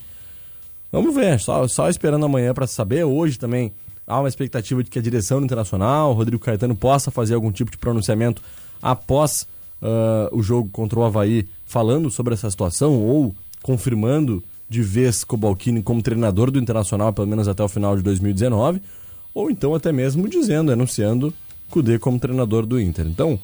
Vamos 0.92 1.14
ver, 1.14 1.40
só, 1.40 1.66
só 1.66 1.88
esperando 1.88 2.26
amanhã 2.26 2.52
para 2.52 2.66
saber. 2.66 3.02
Hoje 3.04 3.38
também 3.38 3.72
há 4.06 4.20
uma 4.20 4.28
expectativa 4.28 4.84
de 4.84 4.90
que 4.90 4.98
a 4.98 5.02
direção 5.02 5.40
internacional, 5.40 6.12
Rodrigo 6.12 6.44
Caetano, 6.44 6.76
possa 6.76 7.10
fazer 7.10 7.34
algum 7.34 7.50
tipo 7.50 7.70
de 7.70 7.78
pronunciamento 7.78 8.42
após 8.82 9.46
uh, 9.80 10.36
o 10.36 10.42
jogo 10.42 10.68
contra 10.68 10.98
o 10.98 11.02
Havaí, 11.02 11.48
falando 11.64 12.10
sobre 12.10 12.34
essa 12.34 12.50
situação 12.50 12.92
ou 13.02 13.34
confirmando 13.62 14.44
de 14.68 14.82
vez 14.82 15.24
Cobalcini 15.24 15.82
como 15.82 16.02
treinador 16.02 16.50
do 16.50 16.58
Internacional, 16.58 17.12
pelo 17.12 17.26
menos 17.26 17.48
até 17.48 17.62
o 17.62 17.68
final 17.68 17.96
de 17.96 18.02
2019, 18.02 18.82
ou 19.34 19.50
então 19.50 19.74
até 19.74 19.92
mesmo 19.92 20.28
dizendo, 20.28 20.72
anunciando 20.72 21.32
Kudê 21.70 21.98
como 21.98 22.18
treinador 22.18 22.64
do 22.66 22.80
Inter. 22.80 23.06
Então, 23.06 23.38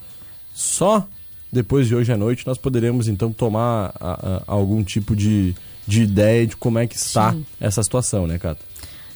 só 0.55 1.07
depois 1.52 1.87
de 1.87 1.95
hoje 1.95 2.12
à 2.12 2.17
noite 2.17 2.47
nós 2.47 2.57
poderemos 2.57 3.09
então 3.09 3.33
tomar 3.33 3.93
a, 4.00 4.12
a, 4.12 4.43
algum 4.47 4.83
tipo 4.83 5.14
de, 5.14 5.55
de 5.87 6.02
ideia 6.02 6.47
de 6.47 6.57
como 6.57 6.79
é 6.79 6.87
que 6.87 6.97
está 6.97 7.33
Sim. 7.33 7.47
essa 7.61 7.83
situação, 7.83 8.26
né, 8.26 8.38
Cata? 8.38 8.64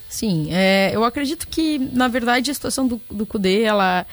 Sim, 0.09 0.49
é, 0.51 0.95
eu 0.95 1.05
acredito 1.05 1.49
que, 1.49 1.79
na 1.79 2.09
verdade, 2.09 2.51
a 2.51 2.55
situação 2.55 2.87
do, 2.87 3.01
do 3.11 3.27
Kudê, 3.27 3.63
ela, 3.63 4.07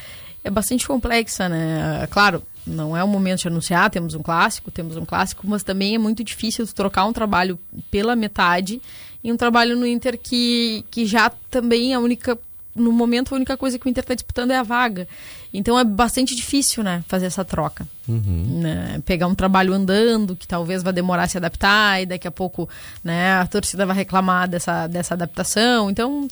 é 0.43 0.49
bastante 0.49 0.87
complexa, 0.87 1.47
né? 1.47 2.07
Claro, 2.09 2.43
não 2.65 2.95
é 2.95 3.03
o 3.03 3.07
momento 3.07 3.41
de 3.41 3.47
anunciar, 3.47 3.89
temos 3.89 4.13
um 4.13 4.21
clássico, 4.21 4.71
temos 4.71 4.95
um 4.95 5.05
clássico, 5.05 5.47
mas 5.47 5.63
também 5.63 5.95
é 5.95 5.97
muito 5.97 6.23
difícil 6.23 6.65
trocar 6.67 7.05
um 7.05 7.13
trabalho 7.13 7.59
pela 7.91 8.15
metade 8.15 8.81
e 9.23 9.31
um 9.31 9.37
trabalho 9.37 9.75
no 9.75 9.85
Inter 9.85 10.19
que, 10.21 10.85
que 10.89 11.05
já 11.05 11.31
também 11.49 11.93
a 11.93 11.99
única 11.99 12.37
no 12.75 12.91
momento 12.91 13.33
a 13.33 13.35
única 13.35 13.55
coisa 13.55 13.77
que 13.77 13.85
o 13.85 13.89
Inter 13.89 14.03
está 14.03 14.15
disputando 14.15 14.51
é 14.51 14.57
a 14.57 14.63
vaga. 14.63 15.07
Então 15.53 15.77
é 15.77 15.83
bastante 15.83 16.35
difícil, 16.35 16.83
né, 16.83 17.03
fazer 17.07 17.27
essa 17.27 17.45
troca. 17.45 17.87
Uhum. 18.07 18.61
Né? 18.61 19.01
Pegar 19.05 19.27
um 19.27 19.35
trabalho 19.35 19.73
andando, 19.73 20.35
que 20.35 20.47
talvez 20.47 20.81
vai 20.81 20.91
demorar 20.91 21.23
a 21.23 21.27
se 21.27 21.37
adaptar, 21.37 22.01
e 22.01 22.07
daqui 22.07 22.27
a 22.27 22.31
pouco 22.31 22.67
né, 23.03 23.33
a 23.33 23.45
torcida 23.45 23.85
vai 23.85 23.95
reclamar 23.95 24.47
dessa, 24.47 24.87
dessa 24.87 25.13
adaptação. 25.13 25.91
Então, 25.91 26.27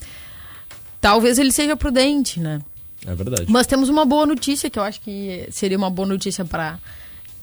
talvez 1.00 1.38
ele 1.38 1.52
seja 1.52 1.76
prudente, 1.76 2.40
né? 2.40 2.60
É 3.06 3.14
verdade. 3.14 3.46
Mas 3.48 3.66
temos 3.66 3.88
uma 3.88 4.04
boa 4.04 4.26
notícia, 4.26 4.70
que 4.70 4.78
eu 4.78 4.82
acho 4.82 5.00
que 5.00 5.46
seria 5.50 5.76
uma 5.76 5.90
boa 5.90 6.08
notícia 6.08 6.44
para, 6.44 6.78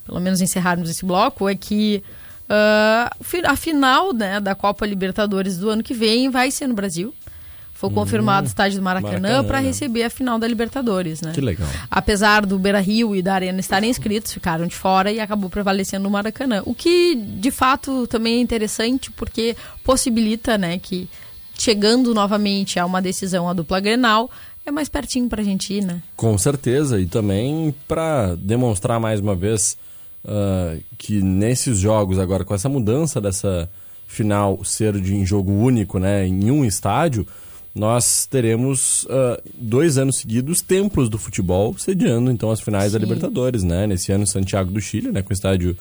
pelo 0.06 0.20
menos, 0.20 0.42
encerrarmos 0.42 0.90
esse 0.90 1.06
bloco, 1.06 1.50
é 1.50 1.56
que 1.56 2.04
uh, 2.50 3.46
a 3.46 3.56
final 3.56 4.14
né, 4.14 4.40
da 4.40 4.56
Copa 4.56 4.86
Libertadores 4.86 5.58
do 5.58 5.70
ano 5.70 5.84
que 5.84 5.94
vem 5.94 6.30
vai 6.30 6.52
ser 6.52 6.68
no 6.68 6.74
Brasil. 6.74 7.14
Foi 7.74 7.90
confirmado 7.90 8.42
hum, 8.42 8.44
o 8.44 8.48
estádio 8.50 8.78
do 8.78 8.84
Maracanã 8.84 9.42
para 9.42 9.60
receber 9.60 10.04
a 10.04 10.10
final 10.10 10.38
da 10.38 10.46
Libertadores, 10.46 11.22
né? 11.22 11.32
Que 11.32 11.40
legal. 11.40 11.66
Apesar 11.90 12.46
do 12.46 12.60
Beira-Rio 12.60 13.16
e 13.16 13.22
da 13.22 13.34
Arena 13.34 13.58
estarem 13.58 13.90
inscritos, 13.90 14.34
ficaram 14.34 14.68
de 14.68 14.76
fora 14.76 15.10
e 15.10 15.18
acabou 15.22 15.50
prevalecendo 15.50 16.06
o 16.06 16.12
Maracanã. 16.12 16.62
O 16.66 16.76
que, 16.76 17.16
de 17.16 17.50
fato, 17.52 18.06
também 18.08 18.40
é 18.40 18.42
interessante 18.42 19.10
porque 19.12 19.56
possibilita, 19.82 20.58
né, 20.58 20.78
que 20.78 21.08
chegando 21.58 22.14
novamente 22.14 22.78
a 22.78 22.86
uma 22.86 23.02
decisão 23.02 23.48
a 23.48 23.54
dupla 23.54 23.80
Grenal, 23.80 24.30
é 24.70 24.72
mais 24.72 24.88
pertinho 24.88 25.28
para 25.28 25.42
a 25.42 25.46
gente 25.46 25.74
ir, 25.74 25.84
né? 25.84 26.02
Com 26.16 26.38
certeza, 26.38 27.00
e 27.00 27.06
também 27.06 27.74
para 27.88 28.36
demonstrar 28.36 29.00
mais 29.00 29.20
uma 29.20 29.36
vez 29.36 29.78
uh, 30.24 30.82
que 30.98 31.22
nesses 31.22 31.78
jogos 31.78 32.18
agora, 32.18 32.46
com 32.46 32.56
essa 32.56 32.70
mudança 32.70 33.20
dessa 33.20 33.70
final 34.08 34.64
ser 34.64 35.00
de 35.00 35.14
em 35.14 35.26
jogo 35.26 35.52
único, 35.52 36.00
né, 36.00 36.26
em 36.26 36.50
um 36.50 36.66
estádio, 36.66 37.28
nós 37.76 38.26
teremos 38.26 39.04
uh, 39.04 39.40
dois 39.54 39.98
anos 39.98 40.18
seguidos 40.18 40.62
templos 40.62 41.10
do 41.10 41.18
futebol 41.20 41.78
sediando 41.78 42.32
então 42.32 42.50
as 42.50 42.60
finais 42.60 42.92
Sim. 42.92 42.98
da 42.98 43.00
Libertadores, 43.00 43.64
né? 43.64 43.86
Nesse 43.86 44.12
ano 44.12 44.26
Santiago 44.26 44.72
do 44.72 44.82
Chile, 44.82 45.12
né? 45.12 45.22
Com 45.22 45.30
o 45.30 45.34
estádio 45.34 45.78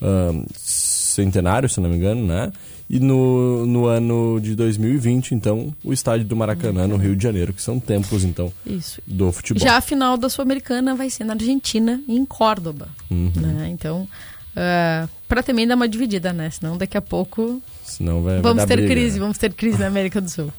uh, 0.00 0.46
centenário, 0.56 1.68
se 1.68 1.80
não 1.80 1.90
me 1.90 1.96
engano, 1.96 2.24
né? 2.24 2.52
E 2.88 3.00
no, 3.00 3.64
no 3.64 3.86
ano 3.86 4.38
de 4.40 4.54
2020, 4.54 5.34
então, 5.34 5.74
o 5.82 5.92
estádio 5.92 6.26
do 6.26 6.36
Maracanã, 6.36 6.86
no 6.86 6.96
Rio 6.96 7.16
de 7.16 7.22
Janeiro, 7.22 7.52
que 7.52 7.62
são 7.62 7.80
templos, 7.80 8.24
então, 8.24 8.52
Isso. 8.66 9.00
do 9.06 9.32
futebol. 9.32 9.62
Já 9.62 9.78
a 9.78 9.80
final 9.80 10.18
da 10.18 10.28
Sul-Americana 10.28 10.94
vai 10.94 11.08
ser 11.08 11.24
na 11.24 11.32
Argentina, 11.32 12.00
em 12.06 12.24
Córdoba. 12.26 12.88
Uhum. 13.10 13.32
Né? 13.36 13.70
Então, 13.70 14.02
uh, 14.02 14.08
ah, 14.56 15.08
para 15.26 15.42
também 15.42 15.66
dar 15.66 15.76
uma 15.76 15.88
dividida, 15.88 16.32
né? 16.32 16.50
Senão 16.50 16.76
daqui 16.76 16.96
a 16.96 17.02
pouco 17.02 17.60
Senão 17.84 18.22
vai, 18.22 18.40
vamos 18.40 18.58
vai 18.58 18.66
ter 18.66 18.76
briga. 18.76 18.94
crise, 18.94 19.18
vamos 19.18 19.38
ter 19.38 19.52
crise 19.52 19.78
na 19.78 19.86
América 19.86 20.20
do 20.20 20.28
Sul. 20.30 20.52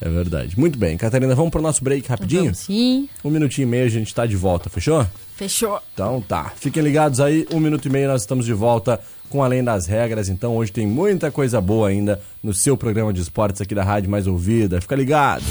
É 0.00 0.08
verdade. 0.08 0.58
Muito 0.58 0.78
bem, 0.78 0.96
Catarina, 0.96 1.34
vamos 1.34 1.50
para 1.50 1.60
o 1.60 1.62
nosso 1.62 1.84
break 1.84 2.08
rapidinho? 2.08 2.44
Vamos, 2.44 2.58
sim. 2.58 3.08
Um 3.24 3.30
minutinho 3.30 3.66
e 3.66 3.70
meio 3.70 3.86
a 3.86 3.88
gente 3.88 4.08
está 4.08 4.26
de 4.26 4.36
volta, 4.36 4.68
fechou? 4.68 5.06
Fechou. 5.36 5.80
Então 5.94 6.20
tá. 6.20 6.52
Fiquem 6.56 6.82
ligados 6.82 7.20
aí, 7.20 7.46
um 7.52 7.60
minuto 7.60 7.86
e 7.86 7.90
meio 7.90 8.08
nós 8.08 8.22
estamos 8.22 8.44
de 8.44 8.52
volta 8.52 9.00
com 9.32 9.42
Além 9.42 9.64
das 9.64 9.86
Regras. 9.86 10.28
Então 10.28 10.54
hoje 10.54 10.70
tem 10.70 10.86
muita 10.86 11.30
coisa 11.30 11.58
boa 11.60 11.88
ainda 11.88 12.20
no 12.42 12.52
seu 12.52 12.76
programa 12.76 13.12
de 13.12 13.22
esportes 13.22 13.62
aqui 13.62 13.74
da 13.74 13.82
Rádio 13.82 14.10
Mais 14.10 14.26
Ouvida. 14.26 14.80
Fica 14.80 14.94
ligado. 14.94 15.42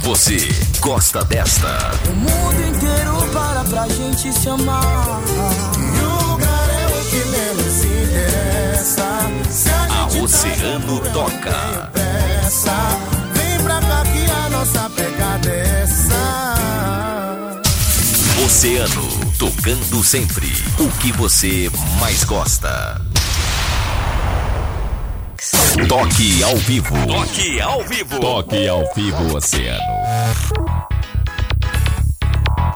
Você 0.00 0.38
gosta 0.80 1.22
desta? 1.24 1.68
O 2.08 2.14
mundo 2.14 2.76
inteiro 2.76 3.32
para 3.32 3.64
pra 3.64 3.86
gente 3.88 4.32
se 4.32 4.48
amar. 4.48 5.20
E 5.76 6.00
o 6.00 6.30
lugar 6.30 6.68
é 6.70 6.86
o 6.86 7.04
que 7.10 7.22
menos 7.28 7.84
interessa. 7.84 9.08
Se 9.50 9.68
a, 9.68 9.86
a 9.92 10.06
Oceano 10.22 11.00
toca. 11.12 11.90
Vem 13.34 13.58
pra 13.62 13.80
cá 13.80 14.02
que 14.04 14.30
a 14.30 14.48
nossa 14.48 14.90
pegada 14.90 15.48
é 15.50 15.82
essa. 15.82 16.56
Oceano, 18.44 19.15
tocando 19.38 20.02
sempre 20.02 20.46
o 20.78 20.90
que 20.98 21.12
você 21.12 21.70
mais 22.00 22.24
gosta. 22.24 23.00
Toque 25.86 26.42
ao 26.42 26.56
vivo. 26.56 26.94
Toque 27.06 27.60
ao 27.60 27.84
vivo. 27.84 28.18
Toque 28.18 28.66
ao 28.66 28.94
vivo, 28.94 29.36
Oceano. 29.36 29.82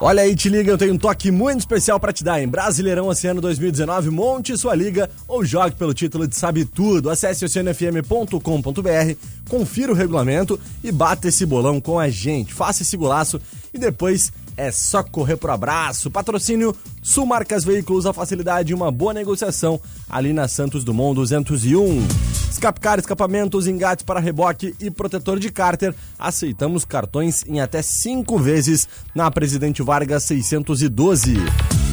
Olha 0.02 0.22
aí, 0.22 0.34
te 0.34 0.48
liga, 0.48 0.70
eu 0.70 0.78
tenho 0.78 0.94
um 0.94 0.98
toque 0.98 1.30
muito 1.30 1.60
especial 1.60 2.00
para 2.00 2.12
te 2.12 2.24
dar 2.24 2.42
em 2.42 2.48
Brasileirão 2.48 3.08
Oceano 3.08 3.40
2019. 3.40 4.10
Monte 4.10 4.56
sua 4.56 4.74
liga 4.74 5.10
ou 5.28 5.44
jogue 5.44 5.76
pelo 5.76 5.92
título 5.92 6.26
de 6.26 6.36
Sabe 6.36 6.64
Tudo. 6.64 7.10
Acesse 7.10 7.44
oceanofm.com.br, 7.44 9.14
confira 9.48 9.92
o 9.92 9.94
regulamento 9.94 10.58
e 10.82 10.92
bata 10.92 11.28
esse 11.28 11.44
bolão 11.44 11.80
com 11.80 11.98
a 11.98 12.08
gente. 12.08 12.52
Faça 12.52 12.82
esse 12.82 12.96
golaço 12.96 13.40
e 13.74 13.78
depois 13.78 14.32
é 14.56 14.70
só 14.70 15.02
correr 15.02 15.36
pro 15.36 15.52
abraço. 15.52 16.10
Patrocínio 16.10 16.74
Sul 17.02 17.26
Marcas 17.26 17.64
Veículos, 17.64 18.06
a 18.06 18.12
facilidade 18.12 18.72
e 18.72 18.74
uma 18.74 18.90
boa 18.90 19.14
negociação 19.14 19.80
ali 20.08 20.32
na 20.32 20.48
Santos 20.48 20.84
Dumont 20.84 21.14
201. 21.14 22.06
Escapcar, 22.50 22.98
escapamentos, 22.98 23.66
engates 23.66 24.04
para 24.04 24.20
reboque 24.20 24.74
e 24.80 24.90
protetor 24.90 25.38
de 25.38 25.50
cárter. 25.50 25.94
Aceitamos 26.18 26.84
cartões 26.84 27.44
em 27.46 27.60
até 27.60 27.80
cinco 27.80 28.38
vezes 28.38 28.88
na 29.14 29.30
Presidente 29.30 29.82
Vargas 29.82 30.24
612. 30.24 31.36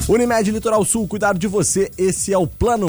Unimed 0.10 0.52
Litoral 0.52 0.84
Sul, 0.84 1.08
cuidar 1.08 1.38
de 1.38 1.48
você, 1.48 1.92
esse 1.98 2.34
é 2.34 2.38
o 2.38 2.48
plano. 2.48 2.88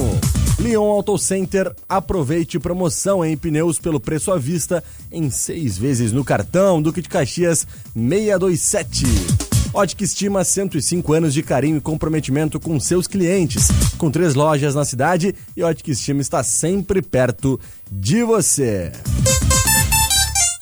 Leon 0.58 0.90
Auto 0.90 1.16
Center, 1.16 1.72
aproveite 1.88 2.58
promoção 2.58 3.24
em 3.24 3.36
pneus 3.36 3.78
pelo 3.78 4.00
preço 4.00 4.32
à 4.32 4.38
vista 4.38 4.82
em 5.10 5.30
seis 5.30 5.78
vezes 5.78 6.12
no 6.12 6.24
cartão 6.24 6.82
Duque 6.82 7.00
de 7.00 7.08
Caxias 7.08 7.66
627. 7.94 9.47
Ótica 9.72 10.02
Estima, 10.02 10.42
105 10.44 11.12
anos 11.12 11.34
de 11.34 11.42
carinho 11.42 11.76
e 11.76 11.80
comprometimento 11.80 12.58
com 12.58 12.78
seus 12.80 13.06
clientes. 13.06 13.68
Com 13.96 14.10
três 14.10 14.34
lojas 14.34 14.74
na 14.74 14.84
cidade 14.84 15.34
e 15.56 15.62
Ótica 15.62 15.90
Estima 15.90 16.20
está 16.20 16.42
sempre 16.42 17.02
perto 17.02 17.60
de 17.90 18.22
você. 18.22 18.92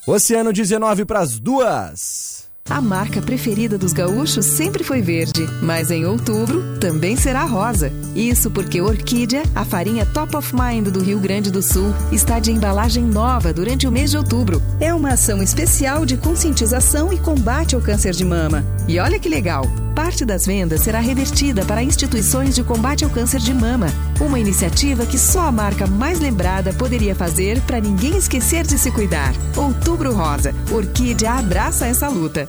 Oceano 0.07 0.53
19 0.53 1.05
para 1.05 1.21
as 1.21 1.39
duas. 1.39 2.36
A 2.69 2.81
marca 2.81 3.23
preferida 3.23 3.79
dos 3.79 3.93
gaúchos 3.93 4.45
sempre 4.45 4.83
foi 4.83 5.01
verde, 5.01 5.47
mas 5.63 5.91
em 5.91 6.05
outubro 6.05 6.79
também 6.81 7.17
será 7.17 7.45
rosa. 7.45 7.93
Isso 8.15 8.51
porque 8.51 8.81
Orquídea, 8.81 9.45
a 9.55 9.65
farinha 9.65 10.05
top 10.05 10.37
of 10.37 10.53
mind 10.55 10.89
do 10.89 11.03
Rio 11.03 11.21
Grande 11.21 11.51
do 11.51 11.63
Sul, 11.63 11.95
está 12.11 12.41
de 12.41 12.51
embalagem 12.51 13.05
nova 13.05 13.53
durante 13.53 13.87
o 13.87 13.93
mês 13.93 14.11
de 14.11 14.19
outubro. 14.19 14.61
É 14.81 14.93
uma 14.93 15.11
ação 15.11 15.43
especial 15.43 16.05
de 16.05 16.17
conscientização 16.17 17.13
e 17.13 17.19
combate 17.19 17.77
ao 17.77 17.81
câncer 17.81 18.13
de 18.13 18.25
mama. 18.25 18.65
E 18.89 18.99
olha 18.99 19.19
que 19.19 19.29
legal! 19.29 19.65
Parte 19.95 20.27
das 20.27 20.45
vendas 20.45 20.83
será 20.83 21.01
revertida 21.01 21.65
para 21.65 21.83
instituições 21.83 22.55
de 22.55 22.63
combate 22.63 23.03
ao 23.03 23.11
câncer 23.11 23.41
de 23.41 23.55
mama. 23.55 23.87
Uma 24.21 24.39
iniciativa 24.39 25.07
que 25.07 25.17
só 25.17 25.47
a 25.47 25.53
marca 25.53 25.87
mais 25.87 26.21
lembrada 26.21 26.71
poderia 26.75 27.15
fazer 27.15 27.63
para 27.63 27.81
ninguém 27.81 28.15
esquecer 28.15 28.67
de 28.67 28.77
se 28.77 28.91
cuidar. 28.91 29.33
Outubro 29.57 30.13
Rosa. 30.13 30.55
Orquídea 30.71 31.33
abraça 31.33 31.87
essa 31.87 32.09
luta. 32.09 32.47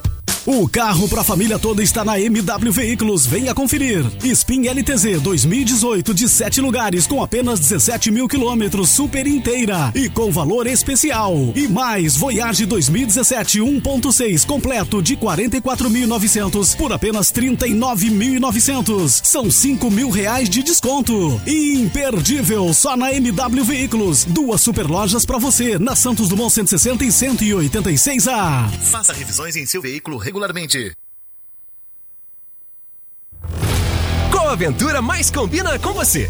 O 0.50 0.66
carro 0.66 1.10
para 1.10 1.20
a 1.20 1.24
família 1.26 1.60
toda 1.60 1.84
está 1.84 2.06
na 2.06 2.18
MW 2.18 2.72
Veículos. 2.72 3.26
Venha 3.26 3.54
conferir. 3.54 4.06
Spin 4.24 4.70
LTZ 4.70 5.20
2018 5.22 6.14
de 6.14 6.30
7 6.30 6.62
lugares 6.62 7.06
com 7.06 7.22
apenas 7.22 7.60
17 7.60 8.10
mil 8.12 8.30
quilômetros 8.30 8.90
super 8.92 9.28
inteira 9.28 9.92
e 9.94 10.08
com 10.08 10.32
valor 10.32 10.66
especial. 10.66 11.36
E 11.54 11.68
mais 11.68 12.16
Voyage 12.16 12.66
2017 12.66 13.60
1.6 13.60 14.46
completo 14.46 15.02
de 15.02 15.18
44.900 15.18 16.78
por 16.78 16.94
apenas 16.94 17.30
39.900. 17.30 19.20
São 19.26 19.52
5 19.52 19.92
mil 19.92 20.10
reais 20.10 20.50
de 20.50 20.64
desconto. 20.64 21.42
Imperdível 21.46 22.74
só 22.74 22.96
na 22.96 23.12
MW 23.12 23.66
Veículos. 23.66 24.24
Duas 24.24 24.62
super 24.62 24.88
lojas 24.88 25.26
para 25.26 25.40
você 25.40 25.78
na 25.78 25.94
Santos 25.94 26.30
Dumont 26.30 26.54
160 26.54 27.04
e 27.04 27.10
186A. 27.10 28.72
Faça 28.84 29.12
revisões 29.12 29.58
em 29.58 29.66
seu 29.66 29.82
veículo 29.82 30.16
regular 30.16 30.37
regularmente. 30.38 30.94
Qual 34.32 34.50
aventura 34.50 35.02
mais 35.02 35.32
combina 35.32 35.80
com 35.80 35.94
você? 35.94 36.30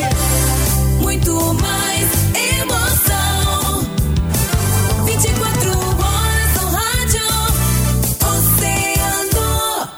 Oceano. 8.21 9.89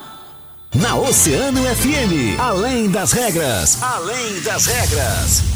Na 0.76 0.96
Oceano 0.96 1.64
FM. 1.76 2.40
Além 2.40 2.90
das 2.90 3.12
regras. 3.12 3.78
Além 3.82 4.42
das 4.42 4.66
regras. 4.66 5.53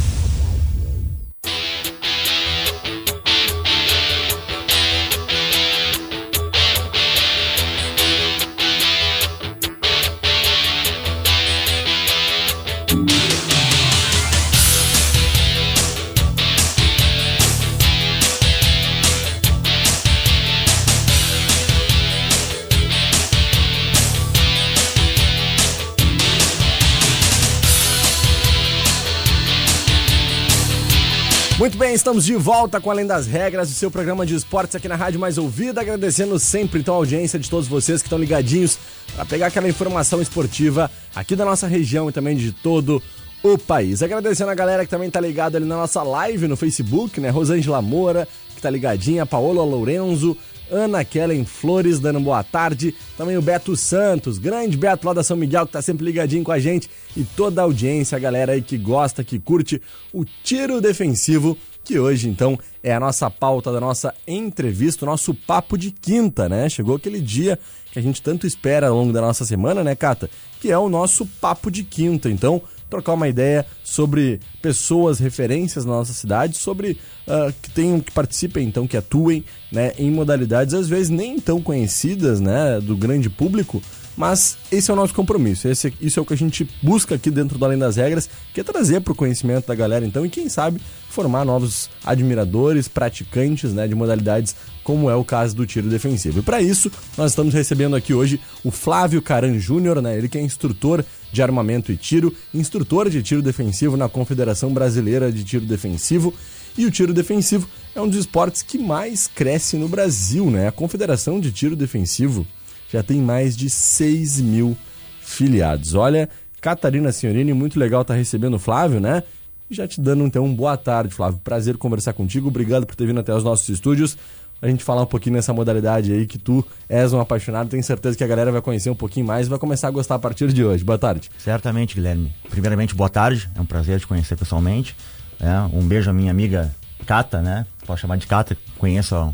Estamos 32.08 32.24
de 32.24 32.36
volta 32.36 32.80
com 32.80 32.90
Além 32.90 33.06
das 33.06 33.28
Regras, 33.28 33.70
o 33.70 33.74
seu 33.74 33.92
programa 33.92 34.25
de 34.25 34.34
esportes 34.34 34.74
aqui 34.77 34.88
na 34.88 34.96
Rádio 34.96 35.20
Mais 35.20 35.38
Ouvida, 35.38 35.81
agradecendo 35.81 36.40
sempre 36.40 36.79
então 36.79 36.94
a 36.94 36.98
audiência 36.98 37.38
de 37.38 37.50
todos 37.50 37.68
vocês 37.68 38.01
que 38.01 38.08
estão 38.08 38.18
ligadinhos 38.18 38.79
para 39.14 39.25
pegar 39.25 39.48
aquela 39.48 39.68
informação 39.68 40.22
esportiva 40.22 40.90
aqui 41.14 41.36
da 41.36 41.44
nossa 41.44 41.68
região 41.68 42.08
e 42.08 42.14
também 42.14 42.38
de 42.38 42.53
todo 42.53 43.03
o 43.44 43.58
país. 43.58 44.01
Agradecendo 44.01 44.50
a 44.50 44.55
galera 44.55 44.86
que 44.86 44.90
também 44.90 45.12
tá 45.12 45.20
ligada 45.20 45.58
ali 45.58 45.66
na 45.66 45.75
nossa 45.75 46.01
live 46.01 46.48
no 46.48 46.55
Facebook, 46.55 47.20
né? 47.20 47.29
Rosângela 47.29 47.81
Moura, 47.81 48.25
que 48.55 48.62
tá 48.62 48.70
ligadinha, 48.70 49.25
Paola 49.25 49.62
Lourenço, 49.66 50.38
Ana 50.72 51.03
Kellen 51.03 51.44
Flores 51.44 52.00
dando 52.00 52.22
boa 52.22 52.42
tarde, 52.42 52.96
também 53.18 53.38
o 53.38 53.42
Beto 53.42 53.75
Santos, 53.75 54.38
grande 54.38 54.77
Beto 54.77 55.08
lá 55.08 55.14
da 55.14 55.24
São 55.24 55.36
Miguel 55.36 55.66
que 55.66 55.74
tá 55.74 55.81
sempre 55.81 56.05
ligadinho 56.05 56.44
com 56.44 56.53
a 56.53 56.60
gente 56.60 56.90
e 57.16 57.24
toda 57.24 57.62
a 57.62 57.64
audiência, 57.66 58.16
a 58.16 58.20
galera 58.20 58.53
aí 58.53 58.62
que 58.62 58.77
gosta, 58.77 59.25
que 59.25 59.40
curte 59.40 59.81
o 60.14 60.24
tiro 60.44 60.79
defensivo, 60.81 61.58
que 61.88 61.98
hoje 61.98 62.28
então 62.28 62.60
é 62.84 62.94
a 62.94 63.00
nossa 63.00 63.32
pauta 63.32 63.72
da 63.72 63.80
nossa 63.80 64.14
entrevista, 64.28 65.06
o 65.06 65.08
nosso 65.08 65.34
papo 65.34 65.78
de 65.78 65.90
quinta, 65.90 66.50
né? 66.50 66.68
Chegou 66.68 66.98
aquele 66.98 67.22
dia 67.22 67.58
que 67.94 67.98
a 67.98 68.02
gente 68.02 68.22
tanto 68.22 68.46
espera 68.46 68.90
ao 68.90 68.96
longo 68.96 69.14
da 69.14 69.22
nossa 69.22 69.46
semana, 69.46 69.84
né, 69.86 69.96
Cata? 69.96 70.30
Que 70.60 70.70
é 70.70 70.78
o 70.78 70.90
nosso 70.90 71.26
papo 71.26 71.72
de 71.72 71.86
quinta. 71.86 72.30
Então, 72.30 72.62
trocar 72.90 73.14
uma 73.14 73.30
ideia 73.30 73.66
sobre 73.86 74.42
pessoas, 74.62 75.18
referências 75.18 75.86
na 75.86 75.94
nossa 75.94 76.14
cidade, 76.14 76.58
sobre 76.58 77.00
uh, 77.26 77.54
que 77.62 77.70
tenham, 77.72 78.02
que 78.02 78.12
participem, 78.12 78.68
então, 78.68 78.86
que 78.86 78.98
atuem 78.98 79.46
né, 79.72 79.94
em 79.98 80.12
modalidades 80.12 80.74
às 80.74 80.90
vezes 80.90 81.10
nem 81.10 81.40
tão 81.40 81.62
conhecidas 81.62 82.42
né, 82.42 82.82
do 82.82 82.98
grande 82.98 83.30
público, 83.30 83.82
mas 84.18 84.58
esse 84.72 84.90
é 84.90 84.94
o 84.94 84.98
nosso 84.98 85.14
compromisso. 85.14 85.68
Esse, 85.68 85.94
isso 86.01 86.20
é 86.20 86.24
o 86.24 86.25
que 86.25 86.34
a 86.34 86.38
gente 86.38 86.68
busca 86.82 87.14
aqui 87.14 87.30
dentro 87.30 87.60
do 87.60 87.64
Além 87.64 87.77
das 87.77 87.98
Regras, 87.98 88.27
que 88.51 88.60
é 88.60 88.64
trazer 88.64 89.00
para 89.01 89.14
o 89.14 89.16
conhecimento 89.16 89.68
da 89.68 89.75
galera, 89.75 90.03
então, 90.03 90.25
e 90.25 90.30
quem 90.30 90.50
sabe 90.50 90.82
formar 91.08 91.46
novos 91.46 91.88
admiradores, 92.03 92.88
praticantes 92.88 93.74
né, 93.74 93.88
de 93.88 93.94
modalidades, 93.94 94.56
como 94.84 95.10
é 95.10 95.16
o 95.16 95.24
caso 95.24 95.56
do 95.56 95.68
tiro 95.68 95.88
defensivo. 95.88 96.40
E 96.40 96.42
para 96.42 96.62
isso, 96.62 96.92
nós 97.16 97.32
estamos 97.32 97.53
recebendo 97.53 97.96
aqui 97.96 98.14
hoje 98.14 98.42
o 98.64 98.72
Flávio 98.72 99.22
Caran 99.22 99.60
Júnior, 99.60 100.01
né, 100.01 100.18
ele 100.18 100.27
que 100.27 100.38
é 100.38 100.42
instrutor 100.42 101.06
de 101.32 101.42
armamento 101.44 101.92
e 101.92 101.98
tiro, 101.98 102.34
instrutor 102.53 103.10
de 103.10 103.22
tiro 103.22 103.44
defensivo 103.44 103.96
na 103.96 104.10
Confederação 104.10 104.74
Brasileira 104.74 105.32
de 105.32 105.44
Tiro 105.44 105.66
Defensivo. 105.66 106.34
E 106.75 106.86
o 106.86 106.92
tiro 106.92 107.12
defensivo 107.12 107.68
é 107.96 108.01
um 108.01 108.08
dos 108.08 108.20
esportes 108.20 108.62
que 108.62 108.77
mais 108.77 109.27
cresce 109.27 109.77
no 109.77 109.88
Brasil, 109.88 110.51
né? 110.51 110.68
A 110.68 110.72
Confederação 110.72 111.40
de 111.40 111.51
Tiro 111.51 111.75
Defensivo 111.75 112.46
já 112.92 113.04
tem 113.04 113.22
mais 113.22 113.56
de 113.56 113.70
6 113.70 114.42
mil 114.42 114.78
filiados. 115.22 115.94
Olha, 115.94 116.30
Catarina 116.62 117.12
Senhorini, 117.12 117.54
muito 117.54 117.80
legal 117.80 118.02
estar 118.02 118.14
recebendo 118.16 118.56
o 118.56 118.60
Flávio, 118.60 119.00
né? 119.00 119.24
E 119.70 119.76
já 119.76 119.88
te 119.88 120.00
dando 120.00 120.24
então 120.26 120.46
um 120.46 120.54
boa 120.54 120.78
tarde, 120.78 121.14
Flávio. 121.14 121.40
Prazer 121.44 121.78
conversar 121.78 122.14
contigo. 122.14 122.48
Obrigado 122.48 122.86
por 122.86 122.96
ter 122.96 123.06
vindo 123.06 123.20
até 123.20 123.34
os 123.34 123.44
nossos 123.44 123.68
estúdios. 123.68 124.18
A 124.62 124.68
gente 124.68 124.84
falar 124.84 125.04
um 125.04 125.06
pouquinho 125.06 125.36
nessa 125.36 125.54
modalidade 125.54 126.12
aí 126.12 126.26
que 126.26 126.40
tu 126.40 126.66
és 126.90 127.14
um 127.14 127.20
apaixonado. 127.20 127.70
Tenho 127.70 127.84
certeza 127.84 128.18
que 128.18 128.24
a 128.24 128.28
galera 128.28 128.52
vai 128.52 128.62
conhecer 128.62 128.90
um 128.90 128.96
pouquinho 128.96 129.26
mais 129.26 129.46
e 129.46 129.50
vai 129.50 129.60
começar 129.60 129.90
a 129.90 129.92
gostar 129.92 130.16
a 130.16 130.20
partir 130.20 130.52
de 130.52 130.64
hoje. 130.64 130.84
Boa 130.84 130.98
tarde. 130.98 131.30
Certamente, 131.38 131.94
Guilherme. 131.94 132.34
Primeiramente, 132.50 132.96
boa 132.96 133.10
tarde. 133.10 133.48
É 133.56 133.62
um 133.62 133.66
prazer 133.66 134.00
te 134.00 134.08
conhecer 134.08 134.36
pessoalmente. 134.36 134.96
É, 135.40 135.60
um 135.76 135.86
beijo 135.86 136.10
à 136.10 136.14
minha 136.14 136.32
amiga 136.32 136.74
Cata, 137.06 137.40
né? 137.40 137.68
Pode 137.86 138.02
chamar 138.02 138.18
de 138.18 138.26
Cata. 138.26 138.58
Conheço 138.80 139.14
a 139.16 139.32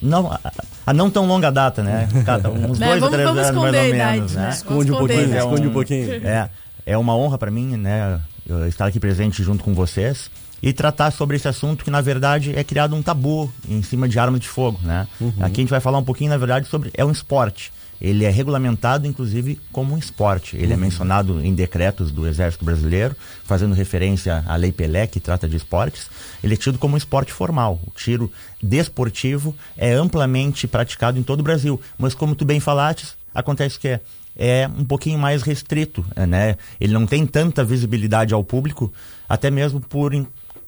não, 0.00 0.30
a, 0.32 0.40
a, 0.90 0.92
não 0.94 1.10
tão 1.10 1.26
longa 1.26 1.50
data, 1.50 1.82
né? 1.82 2.08
Uns 2.68 2.78
dois 2.78 3.02
ou 3.02 3.10
três 3.10 3.28
anos 3.28 3.40
mais 3.56 3.56
ou 3.56 3.72
menos, 4.16 4.34
né? 4.34 4.50
Esconde 4.50 4.92
um 4.92 4.96
pouquinho, 4.98 5.20
É 5.34 5.44
um- 5.44 5.46
esconde 5.48 5.68
um 5.68 5.72
pouquinho. 5.72 6.26
É, 6.26 6.50
é 6.86 6.98
uma 6.98 7.14
honra 7.16 7.38
para 7.38 7.50
mim, 7.50 7.76
né, 7.76 8.20
eu 8.46 8.66
estar 8.66 8.86
aqui 8.86 8.98
presente 8.98 9.42
junto 9.42 9.62
com 9.62 9.74
vocês 9.74 10.30
e 10.62 10.72
tratar 10.72 11.10
sobre 11.12 11.36
esse 11.36 11.46
assunto 11.46 11.84
que 11.84 11.90
na 11.90 12.00
verdade 12.00 12.52
é 12.56 12.64
criado 12.64 12.96
um 12.96 13.02
tabu 13.02 13.52
em 13.68 13.82
cima 13.82 14.08
de 14.08 14.18
arma 14.18 14.38
de 14.38 14.48
fogo, 14.48 14.80
né? 14.82 15.06
Aqui 15.40 15.60
a 15.60 15.62
gente 15.62 15.70
vai 15.70 15.80
falar 15.80 15.98
um 15.98 16.04
pouquinho 16.04 16.30
na 16.30 16.36
verdade 16.38 16.66
sobre 16.68 16.90
é 16.94 17.04
um 17.04 17.10
esporte. 17.12 17.70
Ele 18.00 18.24
é 18.24 18.30
regulamentado 18.30 19.06
inclusive 19.06 19.60
como 19.72 19.94
um 19.94 19.98
esporte. 19.98 20.56
Ele 20.56 20.72
é 20.72 20.76
mencionado 20.76 21.44
em 21.44 21.54
decretos 21.54 22.10
do 22.10 22.26
Exército 22.26 22.64
Brasileiro, 22.64 23.16
fazendo 23.44 23.74
referência 23.74 24.44
à 24.46 24.56
Lei 24.56 24.72
Pelé 24.72 25.06
que 25.06 25.20
trata 25.20 25.48
de 25.48 25.56
esportes. 25.56 26.08
Ele 26.42 26.54
é 26.54 26.56
tido 26.56 26.78
como 26.78 26.94
um 26.94 26.98
esporte 26.98 27.32
formal. 27.32 27.80
O 27.86 27.90
tiro 27.90 28.30
desportivo 28.62 29.54
é 29.76 29.92
amplamente 29.92 30.66
praticado 30.66 31.18
em 31.18 31.22
todo 31.22 31.40
o 31.40 31.44
Brasil, 31.44 31.80
mas 31.98 32.14
como 32.14 32.34
tu 32.34 32.44
bem 32.44 32.60
falaste, 32.60 33.08
acontece 33.34 33.78
que 33.78 33.88
é 33.88 34.00
é 34.38 34.68
um 34.68 34.84
pouquinho 34.84 35.18
mais 35.18 35.42
restrito, 35.42 36.06
né? 36.14 36.56
Ele 36.80 36.92
não 36.92 37.06
tem 37.06 37.26
tanta 37.26 37.64
visibilidade 37.64 38.32
ao 38.32 38.44
público, 38.44 38.92
até 39.28 39.50
mesmo 39.50 39.80
por 39.80 40.12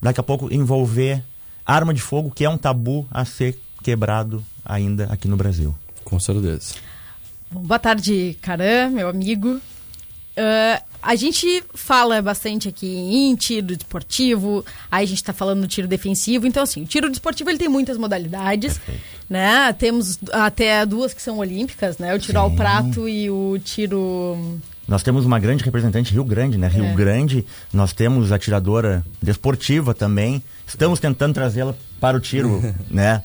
daqui 0.03 0.19
a 0.19 0.25
pouco 0.25 0.53
envolver 0.53 1.23
arma 1.65 1.95
de 1.95 2.01
fogo, 2.01 2.33
que 2.33 2.45
é 2.45 2.51
um 2.51 2.59
tabu 2.59 3.07
a 3.11 3.25
ser 3.25 3.57
quebrado 3.83 4.45
ainda 4.65 5.05
aqui 5.05 5.29
no 5.29 5.37
Brasil. 5.37 5.73
Com 6.05 6.19
certeza. 6.19 6.75
Bom, 7.51 7.63
boa 7.63 7.81
tarde, 7.81 8.37
Caram, 8.41 8.91
meu 8.93 9.09
amigo. 9.09 9.49
Uh, 9.57 10.83
a 11.03 11.17
gente 11.17 11.65
fala 11.75 12.23
bastante 12.23 12.69
aqui 12.69 12.87
em 12.87 13.35
tiro 13.35 13.75
desportivo, 13.75 14.65
aí 14.89 15.03
a 15.03 15.07
gente 15.07 15.17
está 15.19 15.33
falando 15.33 15.61
no 15.61 15.67
tiro 15.67 15.89
defensivo. 15.89 16.47
Então, 16.47 16.63
assim, 16.63 16.83
o 16.83 16.87
tiro 16.87 17.11
desportivo 17.11 17.51
ele 17.51 17.59
tem 17.59 17.69
muitas 17.69 17.99
modalidades, 17.99 18.79
Perfeito. 18.79 19.01
né? 19.29 19.73
Temos 19.73 20.21
até 20.31 20.87
duas 20.87 21.13
que 21.13 21.21
são 21.21 21.39
olímpicas, 21.39 21.99
né? 21.99 22.15
O 22.15 22.21
tiro 22.21 22.39
Sim. 22.39 22.45
ao 22.45 22.51
prato 22.53 23.09
e 23.09 23.29
o 23.29 23.59
tiro... 23.59 24.61
Nós 24.87 25.03
temos 25.03 25.25
uma 25.25 25.39
grande 25.41 25.65
representante 25.65 26.13
Rio 26.13 26.25
Grande, 26.25 26.57
né? 26.57 26.69
Rio 26.69 26.85
é. 26.85 26.95
Grande, 26.95 27.45
nós 27.73 27.93
temos 27.93 28.31
atiradora 28.31 29.05
desportiva 29.21 29.93
também. 29.93 30.43
Estamos 30.67 31.01
tentando 31.01 31.35
trazê-la 31.35 31.75
para 32.01 32.17
o 32.17 32.21
tiro, 32.21 32.63
né? 32.89 33.23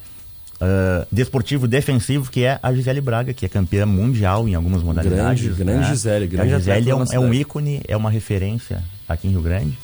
Uh, 0.62 1.08
desportivo 1.12 1.68
defensivo, 1.68 2.30
que 2.30 2.44
é 2.44 2.60
a 2.62 2.74
Gisele 2.74 3.02
Braga, 3.02 3.34
que 3.34 3.46
é 3.46 3.50
campeã 3.50 3.86
mundial 3.86 4.48
em 4.48 4.56
algumas 4.56 4.84
modalidades. 4.84 5.44
Grande, 5.44 5.64
grande 5.64 5.82
né? 5.82 5.88
Gisele, 5.90 6.28
grande 6.28 6.54
A 6.54 6.58
Gisele 6.58 6.90
é 6.90 6.96
um, 6.96 7.04
é 7.12 7.20
um, 7.20 7.34
ícone, 7.34 7.82
é 7.88 7.98
uma 7.98 8.10
referência 8.10 8.84
aqui 9.08 9.28
em 9.28 9.32
Rio 9.32 9.42
Grande. 9.42 9.78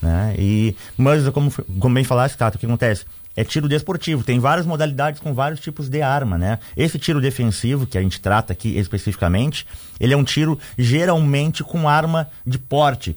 Né? 0.00 0.34
E, 0.38 0.76
mas, 0.96 1.26
como, 1.30 1.50
como 1.50 1.94
bem 1.94 2.04
falaste, 2.04 2.36
Tato, 2.36 2.56
o 2.56 2.60
que 2.60 2.66
acontece? 2.66 3.04
É 3.36 3.42
tiro 3.42 3.68
desportivo, 3.68 4.22
tem 4.22 4.38
várias 4.38 4.64
modalidades 4.64 5.18
com 5.18 5.34
vários 5.34 5.58
tipos 5.58 5.88
de 5.88 6.00
arma, 6.00 6.38
né? 6.38 6.60
Esse 6.76 7.00
tiro 7.00 7.20
defensivo, 7.20 7.84
que 7.84 7.98
a 7.98 8.00
gente 8.00 8.20
trata 8.20 8.52
aqui 8.52 8.78
especificamente, 8.78 9.66
ele 9.98 10.14
é 10.14 10.16
um 10.16 10.22
tiro 10.22 10.56
geralmente 10.78 11.64
com 11.64 11.88
arma 11.88 12.28
de 12.46 12.58
porte, 12.58 13.16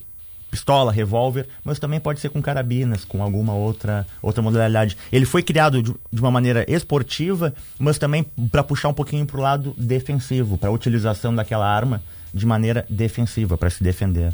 pistola, 0.58 0.91
revólver, 0.91 1.48
mas 1.63 1.78
também 1.78 2.00
pode 2.00 2.20
ser 2.20 2.30
com 2.30 2.41
carabinas, 2.41 3.06
com 3.06 3.22
alguma 3.22 3.54
outra, 3.54 4.08
outra 4.22 4.41
modalidade. 4.41 4.98
Ele 5.12 5.26
foi 5.26 5.43
criado 5.43 5.84
de, 5.84 5.93
de 6.12 6.20
uma 6.20 6.32
maneira 6.32 6.65
esportiva, 6.67 7.54
mas 7.78 8.00
também 8.00 8.26
para 8.52 8.63
puxar 8.63 8.89
um 8.89 8.93
pouquinho 8.93 9.26
para 9.26 9.38
o 9.38 9.41
lado 9.41 9.76
defensivo, 9.78 10.58
para 10.58 10.70
a 10.70 10.72
utilização 10.72 11.34
daquela 11.34 11.67
arma 11.67 12.02
de 12.34 12.46
maneira 12.46 12.86
defensiva, 12.89 13.58
para 13.58 13.70
se 13.70 13.84
defender. 13.84 14.34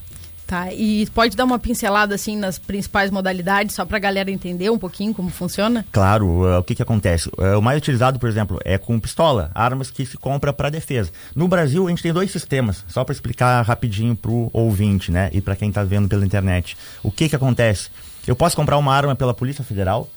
Tá, 0.53 0.71
e 0.71 1.07
pode 1.15 1.35
dar 1.35 1.45
uma 1.45 1.57
pincelada 1.57 2.13
assim 2.13 2.37
nas 2.37 2.59
principais 2.59 3.09
modalidades, 3.09 3.75
só 3.75 3.83
para 3.85 3.97
a 3.97 3.99
galera 3.99 4.29
entender 4.29 4.69
um 4.69 4.77
pouquinho 4.77 5.11
como 5.11 5.31
funciona? 5.31 5.83
Claro, 5.91 6.27
uh, 6.27 6.59
o 6.59 6.63
que, 6.63 6.75
que 6.75 6.83
acontece? 6.83 7.27
Uh, 7.29 7.57
o 7.57 7.61
mais 7.61 7.79
utilizado, 7.79 8.19
por 8.19 8.29
exemplo, 8.29 8.59
é 8.63 8.77
com 8.77 8.99
pistola, 8.99 9.49
armas 9.55 9.89
que 9.89 10.05
se 10.05 10.15
compra 10.15 10.53
para 10.53 10.69
defesa. 10.69 11.09
No 11.35 11.47
Brasil, 11.47 11.87
a 11.87 11.89
gente 11.89 12.03
tem 12.03 12.13
dois 12.13 12.29
sistemas, 12.29 12.85
só 12.87 13.03
para 13.03 13.13
explicar 13.13 13.63
rapidinho 13.63 14.15
para 14.15 14.29
o 14.29 14.51
ouvinte, 14.53 15.11
né, 15.11 15.31
e 15.33 15.41
para 15.41 15.55
quem 15.55 15.69
está 15.69 15.83
vendo 15.83 16.07
pela 16.07 16.23
internet. 16.23 16.77
O 17.01 17.09
que, 17.09 17.27
que 17.27 17.35
acontece? 17.35 17.89
Eu 18.27 18.35
posso 18.35 18.55
comprar 18.55 18.77
uma 18.77 18.93
arma 18.95 19.15
pela 19.15 19.33
Polícia 19.33 19.63
Federal 19.63 20.07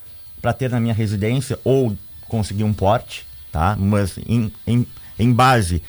para 0.42 0.52
ter 0.52 0.68
na 0.68 0.78
minha 0.78 0.92
residência 0.92 1.58
ou 1.64 1.96
conseguir 2.28 2.64
um 2.64 2.74
porte, 2.74 3.26
tá? 3.50 3.74
Mas 3.80 4.18
em, 4.18 4.52
em, 4.66 4.86
em 5.18 5.32
base 5.32 5.82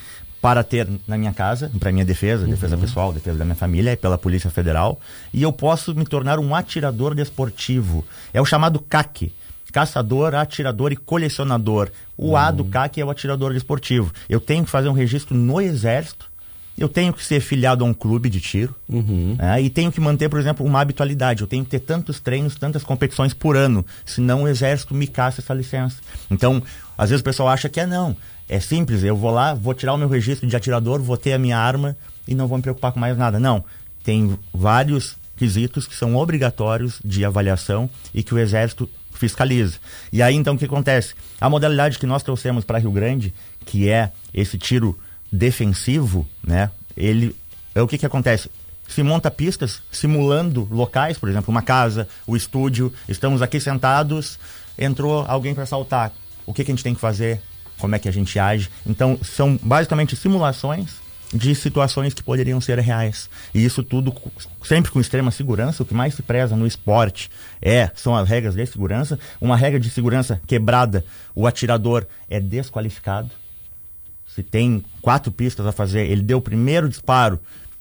para 0.48 0.64
ter 0.64 0.88
na 1.06 1.18
minha 1.18 1.34
casa, 1.34 1.70
para 1.78 1.92
minha 1.92 2.06
defesa, 2.06 2.46
uhum. 2.46 2.50
defesa 2.50 2.78
pessoal, 2.78 3.12
defesa 3.12 3.38
da 3.38 3.44
minha 3.44 3.54
família, 3.54 3.92
é 3.92 3.96
pela 3.98 4.18
Polícia 4.18 4.50
Federal, 4.50 4.98
e 5.34 5.44
eu 5.44 5.52
posso 5.52 5.94
me 5.94 6.06
tornar 6.06 6.40
um 6.40 6.56
atirador 6.56 7.14
desportivo. 7.14 8.06
É 8.34 8.40
o 8.40 8.46
chamado 8.46 8.80
CAC. 8.80 9.34
Caçador, 9.74 10.34
atirador 10.36 10.94
e 10.94 10.96
colecionador. 10.96 11.90
O 12.18 12.30
uhum. 12.30 12.38
A 12.38 12.50
do 12.50 12.64
CAC 12.64 13.02
é 13.02 13.04
o 13.04 13.10
atirador 13.10 13.52
desportivo. 13.54 14.14
Eu 14.30 14.40
tenho 14.40 14.64
que 14.64 14.72
fazer 14.72 14.88
um 14.88 14.94
registro 14.94 15.36
no 15.36 15.60
Exército, 15.60 16.27
eu 16.78 16.88
tenho 16.88 17.12
que 17.12 17.26
ser 17.26 17.40
filiado 17.40 17.84
a 17.84 17.88
um 17.88 17.94
clube 17.94 18.30
de 18.30 18.40
tiro 18.40 18.76
uhum. 18.88 19.36
né, 19.38 19.62
e 19.62 19.70
tenho 19.70 19.92
que 19.92 20.00
manter, 20.00 20.30
por 20.30 20.40
exemplo, 20.40 20.66
uma 20.66 20.80
habitualidade. 20.80 21.42
Eu 21.42 21.48
tenho 21.48 21.64
que 21.64 21.72
ter 21.72 21.80
tantos 21.80 22.20
treinos, 22.20 22.56
tantas 22.56 22.84
competições 22.84 23.34
por 23.34 23.58
ano, 23.58 23.86
senão 24.06 24.44
o 24.44 24.48
Exército 24.48 24.94
me 24.94 25.08
caça 25.08 25.42
essa 25.42 25.54
licença. 25.54 25.98
Então, 26.30 26.62
às 26.98 27.10
vezes 27.10 27.22
o 27.22 27.24
pessoal 27.24 27.50
acha 27.50 27.68
que 27.68 27.80
é 27.80 27.86
não. 27.86 28.16
É 28.48 28.60
simples, 28.60 29.04
eu 29.04 29.18
vou 29.18 29.32
lá, 29.32 29.54
vou 29.54 29.74
tirar 29.74 29.94
o 29.94 29.98
meu 29.98 30.08
registro 30.08 30.48
de 30.48 30.56
atirador, 30.56 31.02
vou 31.02 31.18
ter 31.18 31.34
a 31.34 31.40
minha 31.40 31.58
arma 31.58 31.98
e 32.28 32.36
não 32.36 32.48
vou 32.48 32.58
me 32.58 32.62
preocupar 32.62 32.92
com 32.92 33.00
mais 33.00 33.18
nada. 33.18 33.40
Não. 33.40 33.66
Tem 34.04 34.38
vários 34.54 35.18
quesitos 35.36 35.86
que 35.88 35.96
são 35.96 36.16
obrigatórios 36.16 37.00
de 37.04 37.26
avaliação 37.26 37.90
e 38.14 38.24
que 38.24 38.34
o 38.34 38.40
Exército 38.40 38.90
fiscaliza. 39.12 39.78
E 40.14 40.22
aí 40.22 40.36
então 40.36 40.56
o 40.56 40.58
que 40.58 40.66
acontece? 40.66 41.14
A 41.42 41.50
modalidade 41.50 42.00
que 42.00 42.06
nós 42.06 42.24
trouxemos 42.24 42.64
para 42.64 42.78
Rio 42.78 42.92
Grande, 42.92 43.34
que 43.66 43.90
é 43.90 44.12
esse 44.34 44.58
tiro 44.58 44.98
defensivo, 45.32 46.28
né? 46.44 46.72
Ele 46.96 47.36
é 47.76 47.82
o 47.82 47.88
que 47.88 47.98
que 47.98 48.06
acontece? 48.06 48.50
Se 48.88 49.04
monta 49.04 49.30
pistas 49.30 49.82
simulando 49.92 50.68
locais, 50.72 51.18
por 51.18 51.30
exemplo, 51.30 51.52
uma 51.52 51.62
casa, 51.62 52.08
o 52.26 52.36
estúdio, 52.36 52.94
estamos 53.08 53.42
aqui 53.42 53.60
sentados, 53.60 54.40
entrou 54.78 55.26
alguém 55.28 55.54
para 55.54 55.64
assaltar. 55.64 56.14
O 56.46 56.54
que 56.54 56.64
que 56.64 56.72
a 56.72 56.74
gente 56.74 56.84
tem 56.84 56.96
que 56.96 57.02
fazer? 57.02 57.42
como 57.78 57.96
é 57.96 58.00
que 58.00 58.10
a 58.10 58.14
gente 58.14 58.38
age. 58.38 58.70
Então, 58.86 59.18
são 59.24 59.58
basicamente 59.62 60.16
simulações 60.16 60.96
de 61.34 61.54
situações 61.54 62.14
que 62.14 62.24
poderiam 62.24 62.60
ser 62.62 62.80
reais. 62.80 63.30
E 63.54 63.64
isso 63.64 63.84
tudo 63.84 64.14
sempre 64.64 64.92
com 64.92 65.00
extrema 65.00 65.30
segurança. 65.30 65.84
O 65.84 65.86
que 65.86 65.94
mais 65.94 66.14
se 66.14 66.22
preza 66.22 66.56
no 66.56 66.66
esporte 66.66 67.30
é 67.62 67.92
são 67.96 68.16
as 68.16 68.30
regras 68.30 68.56
de 68.56 68.66
segurança. 68.66 69.20
Uma 69.40 69.58
regra 69.58 69.80
de 69.80 69.90
segurança 69.90 70.42
quebrada, 70.48 71.06
o 71.36 71.46
atirador 71.46 72.06
é 72.30 72.40
desqualificado. 72.40 73.30
Se 74.38 74.44
tem 74.44 74.86
quatro 75.02 75.32
pistas 75.32 75.66
a 75.66 75.72
fazer, 75.72 76.06
ele 76.12 76.22
deu 76.22 76.38
o 76.38 76.42
primeiro 76.42 76.88
disparo 76.88 77.40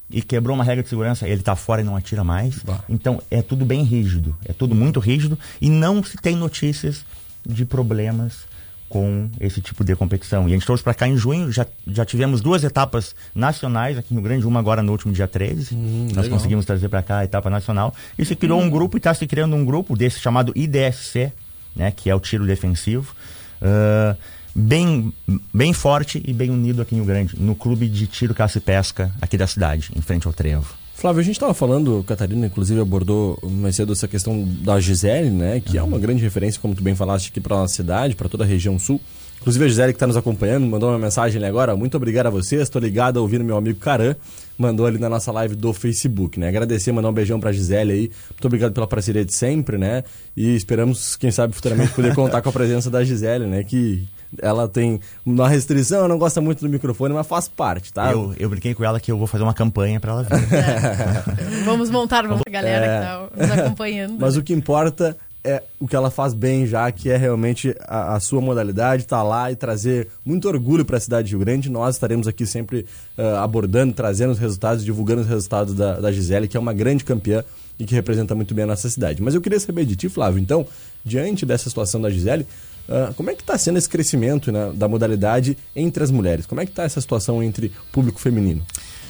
e 0.09 0.23
quebrou 0.23 0.55
uma 0.55 0.63
regra 0.63 0.81
de 0.81 0.89
segurança, 0.89 1.27
ele 1.27 1.41
está 1.41 1.55
fora 1.55 1.81
e 1.81 1.83
não 1.83 1.95
atira 1.95 2.23
mais. 2.23 2.63
Bah. 2.63 2.83
Então 2.89 3.21
é 3.29 3.43
tudo 3.43 3.63
bem 3.63 3.83
rígido, 3.83 4.35
é 4.43 4.53
tudo 4.53 4.73
muito 4.73 4.99
rígido 4.99 5.37
e 5.61 5.69
não 5.69 6.03
se 6.03 6.17
tem 6.17 6.35
notícias 6.35 7.05
de 7.45 7.63
problemas 7.63 8.47
com 8.89 9.29
esse 9.39 9.61
tipo 9.61 9.83
de 9.83 9.95
competição. 9.95 10.49
E 10.49 10.51
a 10.51 10.55
gente 10.55 10.65
trouxe 10.65 10.81
para 10.81 10.95
cá 10.95 11.07
em 11.07 11.15
junho, 11.15 11.51
já, 11.51 11.63
já 11.85 12.03
tivemos 12.03 12.41
duas 12.41 12.63
etapas 12.63 13.13
nacionais 13.35 13.95
aqui 13.95 14.11
no 14.11 14.19
Rio 14.19 14.29
Grande, 14.29 14.47
uma 14.47 14.59
agora 14.59 14.81
no 14.81 14.91
último 14.91 15.13
dia 15.13 15.27
13. 15.27 15.75
Hum, 15.75 16.05
Nós 16.05 16.23
legal. 16.23 16.39
conseguimos 16.39 16.65
trazer 16.65 16.89
para 16.89 17.03
cá 17.03 17.19
a 17.19 17.23
etapa 17.23 17.51
nacional. 17.51 17.93
E 18.17 18.25
se 18.25 18.35
criou 18.35 18.59
hum. 18.59 18.63
um 18.63 18.69
grupo 18.71 18.97
e 18.97 18.99
está 18.99 19.13
se 19.13 19.27
criando 19.27 19.55
um 19.55 19.63
grupo 19.63 19.95
desse 19.95 20.19
chamado 20.19 20.51
IDSC, 20.55 21.31
né, 21.75 21.91
que 21.91 22.09
é 22.09 22.15
o 22.15 22.19
tiro 22.19 22.47
defensivo. 22.47 23.15
Uh, 23.61 24.17
bem, 24.57 25.13
bem 25.53 25.71
forte 25.71 26.21
e 26.25 26.33
bem 26.33 26.49
unido 26.49 26.81
aqui 26.81 26.95
no 26.95 27.03
Rio 27.03 27.07
Grande, 27.07 27.39
no 27.39 27.55
clube 27.55 27.87
de 27.87 28.07
tiro, 28.07 28.33
caça 28.33 28.57
e 28.57 28.61
pesca 28.61 29.11
aqui 29.21 29.37
da 29.37 29.45
cidade, 29.45 29.91
em 29.95 30.01
frente 30.01 30.25
ao 30.25 30.33
Trevo. 30.33 30.75
Flávio, 30.95 31.19
a 31.19 31.23
gente 31.23 31.35
estava 31.35 31.53
falando, 31.53 32.03
Catarina 32.07 32.47
inclusive 32.47 32.81
abordou 32.81 33.37
mais 33.43 33.75
cedo 33.75 33.93
essa 33.93 34.07
questão 34.07 34.43
da 34.63 34.79
Gisele, 34.79 35.29
né? 35.29 35.59
Que 35.59 35.77
uhum. 35.77 35.83
é 35.83 35.87
uma 35.87 35.99
grande 35.99 36.23
referência, 36.23 36.59
como 36.59 36.73
tu 36.73 36.81
bem 36.81 36.95
falaste, 36.95 37.29
aqui 37.29 37.39
para 37.39 37.55
nossa 37.55 37.75
cidade, 37.75 38.15
para 38.15 38.27
toda 38.27 38.43
a 38.43 38.47
região 38.47 38.79
sul. 38.79 38.99
Inclusive 39.39 39.63
a 39.63 39.67
Gisele 39.67 39.93
que 39.93 39.97
está 39.97 40.07
nos 40.07 40.17
acompanhando, 40.17 40.65
mandou 40.65 40.89
uma 40.89 40.97
mensagem 40.97 41.37
ali 41.37 41.45
agora. 41.45 41.75
Muito 41.75 41.95
obrigado 41.95 42.25
a 42.25 42.29
vocês, 42.31 42.63
estou 42.63 42.81
ligado 42.81 43.19
a 43.19 43.21
ouvir 43.21 43.43
meu 43.43 43.55
amigo 43.55 43.77
Caran, 43.77 44.15
mandou 44.57 44.87
ali 44.87 44.97
na 44.97 45.07
nossa 45.07 45.31
live 45.31 45.55
do 45.55 45.71
Facebook, 45.71 46.39
né? 46.39 46.47
Agradecer, 46.47 46.91
mandar 46.91 47.09
um 47.09 47.13
beijão 47.13 47.39
para 47.39 47.51
a 47.51 47.53
Gisele 47.53 47.91
aí. 47.91 48.11
Muito 48.31 48.45
obrigado 48.45 48.73
pela 48.73 48.87
parceria 48.87 49.23
de 49.23 49.35
sempre, 49.35 49.77
né? 49.77 50.03
E 50.35 50.55
esperamos, 50.55 51.15
quem 51.15 51.29
sabe, 51.29 51.53
futuramente 51.53 51.93
poder 51.93 52.15
contar 52.15 52.41
com 52.41 52.49
a 52.49 52.51
presença 52.51 52.89
da 52.89 53.03
Gisele, 53.03 53.45
né? 53.45 53.63
Que 53.63 54.07
ela 54.41 54.67
tem 54.67 54.99
uma 55.25 55.47
restrição, 55.47 56.07
não 56.07 56.17
gosta 56.17 56.41
muito 56.41 56.59
do 56.59 56.69
microfone, 56.69 57.13
mas 57.13 57.25
faz 57.25 57.47
parte, 57.47 57.93
tá? 57.93 58.11
Eu, 58.11 58.33
eu 58.37 58.49
brinquei 58.49 58.73
com 58.73 58.83
ela 58.83 58.99
que 58.99 59.11
eu 59.11 59.17
vou 59.17 59.27
fazer 59.27 59.43
uma 59.43 59.53
campanha 59.53 59.99
para 59.99 60.11
ela 60.11 60.23
vir. 60.23 60.37
É. 60.57 61.63
Vamos 61.63 61.89
montar 61.89 62.25
uma 62.25 62.39
galera 62.49 62.85
é... 62.85 62.99
que 62.99 63.05
tá 63.05 63.47
nos 63.47 63.59
acompanhando. 63.59 64.17
Mas 64.19 64.37
o 64.37 64.43
que 64.43 64.53
importa 64.53 65.15
é 65.43 65.63
o 65.79 65.87
que 65.87 65.95
ela 65.95 66.11
faz 66.11 66.33
bem 66.33 66.65
já, 66.65 66.91
que 66.91 67.09
é 67.09 67.15
realmente 67.15 67.75
a, 67.81 68.15
a 68.15 68.19
sua 68.19 68.41
modalidade, 68.41 69.03
estar 69.03 69.17
tá 69.17 69.23
lá 69.23 69.51
e 69.51 69.55
trazer 69.55 70.07
muito 70.25 70.47
orgulho 70.47 70.83
para 70.83 70.97
a 70.97 70.99
cidade 70.99 71.29
de 71.29 71.35
Rio 71.35 71.45
Grande. 71.45 71.69
Nós 71.69 71.95
estaremos 71.95 72.27
aqui 72.27 72.45
sempre 72.45 72.85
uh, 73.17 73.37
abordando, 73.37 73.93
trazendo 73.93 74.31
os 74.31 74.39
resultados, 74.39 74.83
divulgando 74.83 75.21
os 75.21 75.27
resultados 75.27 75.73
da, 75.73 75.99
da 75.99 76.11
Gisele, 76.11 76.47
que 76.47 76.57
é 76.57 76.59
uma 76.59 76.73
grande 76.73 77.03
campeã 77.03 77.43
e 77.79 77.85
que 77.85 77.95
representa 77.95 78.35
muito 78.35 78.53
bem 78.53 78.63
a 78.63 78.67
nossa 78.67 78.89
cidade. 78.89 79.21
Mas 79.21 79.35
eu 79.35 79.41
queria 79.41 79.59
saber 79.59 79.85
de 79.85 79.95
ti, 79.95 80.09
Flávio, 80.09 80.39
então, 80.39 80.65
diante 81.05 81.45
dessa 81.45 81.69
situação 81.69 82.01
da 82.01 82.09
Gisele, 82.09 82.45
Uh, 82.87 83.13
como 83.15 83.29
é 83.29 83.35
que 83.35 83.41
está 83.41 83.57
sendo 83.57 83.77
esse 83.77 83.89
crescimento 83.89 84.51
né, 84.51 84.71
da 84.73 84.87
modalidade 84.87 85.57
entre 85.75 86.03
as 86.03 86.11
mulheres? 86.11 86.45
Como 86.45 86.61
é 86.61 86.65
que 86.65 86.71
está 86.71 86.83
essa 86.83 87.01
situação 87.01 87.43
entre 87.43 87.67
o 87.67 87.91
público 87.91 88.19
feminino? 88.19 88.65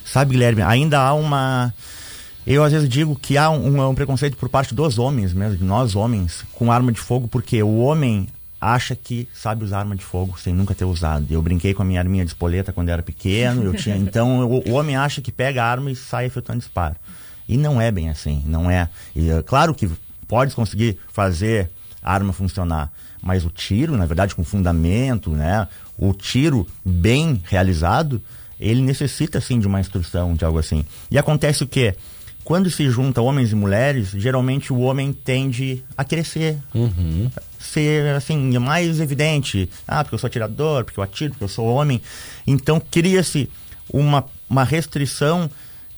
Sabe, 0.05 0.31
Guilherme, 0.31 0.61
ainda 0.61 0.99
há 0.99 1.13
uma... 1.13 1.73
Eu 2.45 2.63
às 2.63 2.71
vezes 2.71 2.87
digo 2.87 3.13
que 3.15 3.37
há 3.37 3.49
um, 3.49 3.89
um 3.89 3.93
preconceito 3.93 4.37
por 4.37 4.47
parte 4.47 4.73
dos 4.73 4.97
homens 4.97 5.33
mesmo, 5.33 5.57
de 5.57 5.63
nós 5.63 5.95
homens, 5.95 6.45
com 6.53 6.71
arma 6.71 6.93
de 6.93 6.99
fogo, 6.99 7.27
porque 7.27 7.61
o 7.61 7.79
homem 7.79 8.27
acha 8.59 8.95
que 8.95 9.27
sabe 9.33 9.63
usar 9.63 9.79
arma 9.79 9.95
de 9.95 10.03
fogo 10.03 10.37
sem 10.39 10.53
nunca 10.53 10.73
ter 10.73 10.85
usado. 10.85 11.27
Eu 11.29 11.41
brinquei 11.41 11.73
com 11.73 11.83
a 11.83 11.85
minha 11.85 11.99
arminha 11.99 12.25
de 12.25 12.31
espoleta 12.31 12.73
quando 12.73 12.89
eu 12.89 12.93
era 12.93 13.03
pequeno, 13.03 13.63
eu 13.63 13.73
tinha, 13.73 13.95
então 13.97 14.47
o, 14.47 14.69
o, 14.69 14.73
homem 14.73 14.95
acha 14.95 15.21
que 15.21 15.31
pega 15.31 15.63
a 15.63 15.65
arma 15.65 15.91
e 15.91 15.95
sai 15.95 16.25
efetuando 16.25 16.59
disparo. 16.59 16.95
E 17.47 17.57
não 17.57 17.79
é 17.79 17.91
bem 17.91 18.09
assim, 18.09 18.43
não 18.45 18.69
é. 18.69 18.89
E, 19.15 19.29
é 19.29 19.41
claro 19.43 19.73
que 19.73 19.89
pode 20.27 20.55
conseguir 20.55 20.97
fazer 21.11 21.69
a 22.01 22.13
arma 22.13 22.33
funcionar, 22.33 22.91
mas 23.21 23.45
o 23.45 23.49
tiro, 23.49 23.97
na 23.97 24.05
verdade, 24.05 24.35
com 24.35 24.43
fundamento, 24.43 25.31
né? 25.31 25.67
O 25.97 26.13
tiro 26.13 26.67
bem 26.85 27.41
realizado, 27.45 28.21
ele 28.59 28.81
necessita 28.81 29.41
sim 29.41 29.59
de 29.59 29.67
uma 29.67 29.79
instrução, 29.79 30.35
de 30.35 30.45
algo 30.45 30.59
assim. 30.59 30.85
E 31.09 31.17
acontece 31.17 31.63
o 31.63 31.67
quê? 31.67 31.95
Quando 32.43 32.71
se 32.71 32.89
junta 32.89 33.21
homens 33.21 33.51
e 33.51 33.55
mulheres, 33.55 34.11
geralmente 34.11 34.71
o 34.71 34.79
homem 34.79 35.11
tende 35.11 35.83
a 35.97 36.05
crescer. 36.05 36.57
Uhum. 36.73 37.29
Ser, 37.59 38.15
assim, 38.15 38.57
mais 38.57 39.01
evidente. 39.01 39.69
Ah, 39.85 40.01
porque 40.01 40.15
eu 40.15 40.19
sou 40.19 40.27
atirador, 40.27 40.85
porque 40.85 40.97
eu 40.97 41.03
atiro, 41.03 41.31
porque 41.31 41.43
eu 41.43 41.49
sou 41.49 41.67
homem. 41.67 42.01
Então, 42.45 42.79
cria-se 42.79 43.49
uma, 43.91 44.23
uma 44.49 44.63
restrição 44.63 45.49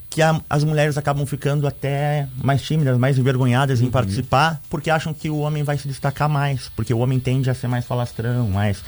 que 0.09 0.21
a, 0.21 0.41
as 0.49 0.63
mulheres 0.63 0.97
acabam 0.97 1.25
ficando 1.25 1.67
até 1.67 2.27
mais 2.43 2.61
tímidas, 2.63 2.97
mais 2.97 3.17
envergonhadas 3.17 3.79
em 3.81 3.85
Uhum. 3.85 3.91
participar, 3.91 4.59
porque 4.69 4.89
acham 4.89 5.13
que 5.13 5.29
o 5.29 5.37
homem 5.39 5.61
vai 5.63 5.77
se 5.77 5.87
destacar 5.87 6.27
mais, 6.27 6.69
porque 6.75 6.93
o 6.93 6.97
homem 6.99 7.19
tende 7.19 7.49
a 7.49 7.53
ser 7.53 7.67
mais 7.67 7.85
falastrão, 7.85 8.49
mais. 8.49 8.83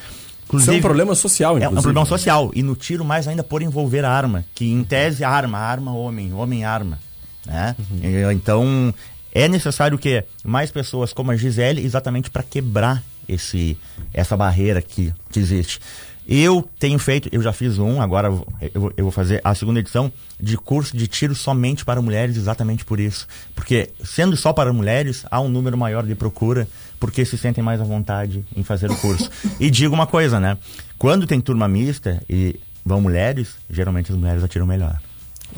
Isso 0.53 0.69
é 0.69 0.73
um 0.73 0.81
problema 0.81 1.15
social, 1.15 1.53
É 1.53 1.57
inclusive. 1.59 1.79
um 1.79 1.81
problema 1.81 2.05
social. 2.05 2.51
E 2.53 2.61
no 2.63 2.75
tiro, 2.75 3.05
mais 3.05 3.27
ainda 3.27 3.43
por 3.43 3.61
envolver 3.61 4.03
a 4.03 4.11
arma, 4.11 4.43
que 4.53 4.65
em 4.69 4.83
tese, 4.83 5.23
arma, 5.23 5.57
arma, 5.57 5.93
homem, 5.93 6.33
homem, 6.33 6.65
arma. 6.65 6.99
Né? 7.45 7.73
E, 8.03 8.33
Então, 8.33 8.93
é 9.33 9.47
necessário 9.47 9.97
que 9.97 10.23
mais 10.43 10.69
pessoas 10.69 11.13
como 11.13 11.31
a 11.31 11.37
Gisele, 11.37 11.85
exatamente 11.85 12.29
para 12.29 12.43
quebrar 12.43 13.01
esse, 13.29 13.77
essa 14.13 14.35
barreira 14.35 14.81
que, 14.81 15.13
que 15.29 15.39
existe. 15.39 15.79
Eu 16.27 16.67
tenho 16.79 16.97
feito, 16.99 17.27
eu 17.31 17.41
já 17.41 17.51
fiz 17.51 17.77
um, 17.79 18.01
agora 18.01 18.27
eu 18.29 18.35
vou- 18.79 18.93
eu 18.95 19.03
vou, 19.03 19.11
fazer 19.11 19.41
a 19.43 19.53
segunda 19.55 19.79
edição 19.79 20.11
de 20.39 20.55
curso 20.55 20.95
de 20.95 21.07
tiro 21.07 21.33
somente 21.35 21.83
para 21.83 22.01
mulheres, 22.01 22.37
exatamente 22.37 22.85
por 22.85 22.99
isso. 22.99 23.27
Porque, 23.55 23.89
sendo 24.03 24.37
só 24.37 24.53
para 24.53 24.71
mulheres, 24.71 25.25
há 25.31 25.41
um 25.41 25.49
número 25.49 25.77
maior 25.77 26.05
de 26.05 26.13
procura, 26.15 26.67
porque 26.99 27.25
se 27.25 27.37
sentem 27.37 27.63
mais 27.63 27.81
à 27.81 27.83
vontade 27.83 28.45
em 28.55 28.63
fazer 28.63 28.89
o 28.91 28.95
curso. 28.97 29.29
e 29.59 29.69
digo 29.69 29.93
uma 29.93 30.07
coisa, 30.07 30.39
né? 30.39 30.57
Quando 30.97 31.25
tem 31.25 31.41
turma 31.41 31.67
mista 31.67 32.21
e 32.29 32.55
vão 32.85 33.01
mulheres, 33.01 33.55
geralmente 33.69 34.11
as 34.11 34.17
mulheres 34.17 34.43
atiram 34.43 34.65
melhor. 34.67 34.99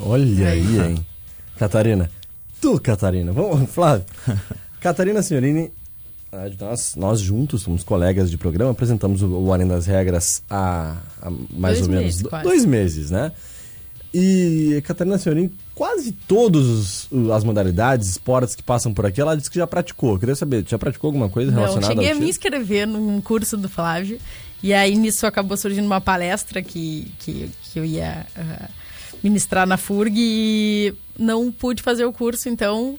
Olha 0.00 0.48
aí, 0.48 0.80
hein? 0.80 1.06
Catarina. 1.58 2.10
Tu, 2.60 2.80
Catarina. 2.80 3.30
Vamos, 3.32 3.70
Flávio. 3.70 4.06
Catarina 4.80 5.22
Senhorini, 5.22 5.70
nós, 6.60 6.94
nós 6.96 7.20
juntos, 7.20 7.62
somos 7.62 7.82
colegas 7.82 8.30
de 8.30 8.36
programa, 8.38 8.70
apresentamos 8.72 9.22
o, 9.22 9.28
o 9.28 9.52
Além 9.52 9.66
das 9.66 9.86
Regras 9.86 10.42
há, 10.50 10.96
há 11.22 11.30
mais 11.30 11.78
Dois 11.78 11.82
ou 11.82 11.88
menos 11.88 12.04
meses, 12.04 12.22
do- 12.22 12.42
dois 12.42 12.64
meses, 12.64 13.10
né? 13.10 13.32
E 14.16 14.80
Catarina 14.86 15.18
Senhorini, 15.18 15.52
quase 15.74 16.12
todas 16.12 17.08
as 17.34 17.42
modalidades, 17.42 18.08
esportes 18.10 18.54
que 18.54 18.62
passam 18.62 18.94
por 18.94 19.04
aqui, 19.06 19.20
ela 19.20 19.36
disse 19.36 19.50
que 19.50 19.58
já 19.58 19.66
praticou. 19.66 20.12
Eu 20.12 20.18
queria 20.20 20.36
saber, 20.36 20.64
já 20.68 20.78
praticou 20.78 21.08
alguma 21.08 21.28
coisa 21.28 21.50
Não, 21.50 21.58
relacionada 21.58 21.94
cheguei 21.94 22.10
ao 22.12 22.16
a 22.16 22.20
me 22.20 22.28
inscrever 22.30 22.86
num 22.86 23.20
curso 23.20 23.56
do 23.56 23.68
Flávio. 23.68 24.18
E 24.62 24.72
aí 24.72 24.94
nisso 24.96 25.26
acabou 25.26 25.56
surgindo 25.56 25.84
uma 25.86 26.00
palestra 26.00 26.62
que, 26.62 27.12
que, 27.18 27.50
que 27.72 27.78
eu 27.78 27.84
ia 27.84 28.24
ah, 28.36 28.68
ministrar 29.22 29.66
na 29.66 29.76
FURG 29.76 30.14
e 30.16 30.94
não 31.18 31.50
pude 31.50 31.82
fazer 31.82 32.04
o 32.04 32.12
curso, 32.12 32.48
então 32.48 32.96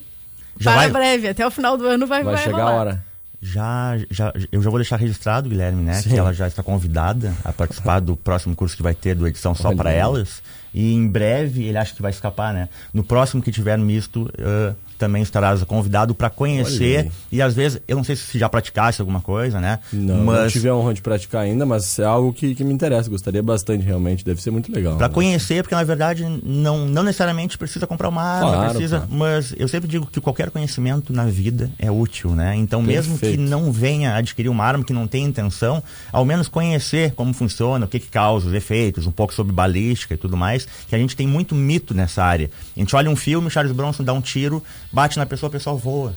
Já 0.60 0.71
para 0.74 0.82
vai- 0.82 0.91
breve, 0.91 1.30
até 1.30 1.48
o 1.48 1.50
final 1.50 1.78
do 1.78 1.88
ano 1.88 2.06
vai, 2.06 2.24
Vai 2.26 2.38
chegar 2.38 2.58
a 2.58 2.60
rolar. 2.65 2.74
hora. 2.76 3.06
Já, 3.45 3.97
já, 4.10 4.34
eu 4.51 4.60
já 4.60 4.69
vou 4.71 4.79
deixar 4.79 4.97
registrado, 4.97 5.47
Guilherme, 5.47 5.84
né? 5.84 5.93
Sim. 5.93 6.10
Que 6.10 6.17
ela 6.17 6.34
já 6.34 6.47
está 6.47 6.63
convidada 6.63 7.31
a 7.43 7.53
participar 7.53 7.99
do 7.99 8.17
próximo 8.17 8.55
curso 8.55 8.75
que 8.75 8.81
vai 8.81 8.95
ter 8.95 9.13
do 9.13 9.27
Edição 9.27 9.53
Só 9.53 9.73
para. 9.75 9.91
Elas. 9.91 10.41
E 10.73 10.93
em 10.93 11.08
breve 11.08 11.63
ele 11.63 11.77
acha 11.77 11.93
que 11.93 12.01
vai 12.01 12.10
escapar, 12.12 12.53
né? 12.53 12.67
No 12.91 13.03
próximo 13.03 13.43
que 13.43 13.51
tiver 13.51 13.77
misto, 13.77 14.29
ãh, 14.39 14.75
também 14.97 15.21
estarás 15.21 15.63
convidado 15.63 16.13
para 16.13 16.29
conhecer. 16.29 17.12
E 17.31 17.41
às 17.41 17.53
vezes, 17.53 17.81
eu 17.88 17.97
não 17.97 18.03
sei 18.03 18.15
se 18.15 18.38
já 18.38 18.49
praticasse 18.49 19.01
alguma 19.01 19.21
coisa, 19.21 19.60
né? 19.60 19.79
Não, 19.91 20.17
não 20.17 20.25
Mas 20.25 20.53
tive 20.53 20.69
a 20.69 20.75
honra 20.75 20.93
de 20.93 21.01
praticar 21.01 21.41
ainda, 21.41 21.65
mas 21.65 21.99
é 21.99 22.05
algo 22.05 22.34
que, 22.34 22.55
que 22.55 22.63
me 22.63 22.73
interessa. 22.73 23.10
Gostaria 23.10 23.43
bastante, 23.43 23.84
realmente. 23.84 24.23
Deve 24.23 24.41
ser 24.41 24.51
muito 24.51 24.71
legal. 24.71 24.97
Para 24.97 25.08
né? 25.08 25.13
conhecer, 25.13 25.63
porque 25.63 25.75
na 25.75 25.84
verdade 25.84 26.25
não, 26.43 26.86
não 26.86 27.03
necessariamente 27.03 27.58
precisa 27.58 27.88
comprar 27.88 28.10
uma 28.10 28.21
arma, 28.21 28.51
Claro, 28.51 28.69
precisa, 28.71 29.08
mas 29.10 29.53
eu 29.58 29.67
sempre 29.67 29.88
digo 29.88 30.05
que 30.05 30.19
qualquer 30.19 30.49
conhecimento 30.49 31.12
na 31.13 31.25
vida 31.25 31.69
é 31.77 31.91
útil, 31.91 32.31
né? 32.31 32.55
Então, 32.55 32.81
mesmo 32.81 33.15
que 33.15 33.21
Perfeito. 33.21 33.49
não 33.49 33.71
venha 33.71 34.15
adquirir 34.15 34.49
uma 34.49 34.63
arma 34.63 34.84
que 34.84 34.93
não 34.93 35.08
tenha 35.08 35.27
intenção, 35.27 35.84
ao 36.12 36.25
menos 36.25 36.47
conhecer 36.47 37.13
como 37.13 37.34
funciona, 37.34 37.86
o 37.86 37.88
que, 37.88 37.99
que 37.99 38.08
causa, 38.08 38.47
os 38.47 38.53
efeitos, 38.53 39.05
um 39.08 39.12
pouco 39.12 39.34
sobre 39.34 39.53
balística 39.53 40.13
e 40.13 40.17
tudo 40.17 40.38
mais, 40.38 40.67
que 40.88 40.95
a 40.95 40.97
gente 40.97 41.15
tem 41.15 41.27
muito 41.27 41.55
mito 41.55 41.93
nessa 41.93 42.23
área. 42.23 42.49
A 42.75 42.79
gente 42.79 42.95
olha 42.95 43.10
um 43.10 43.15
filme, 43.15 43.47
o 43.47 43.49
Charles 43.49 43.71
Bronson 43.73 44.03
dá 44.03 44.13
um 44.13 44.21
tiro, 44.21 44.63
bate 44.95 45.17
na 45.17 45.25
pessoa, 45.25 45.49
a 45.49 45.51
pessoa 45.51 45.75
voa. 45.75 46.15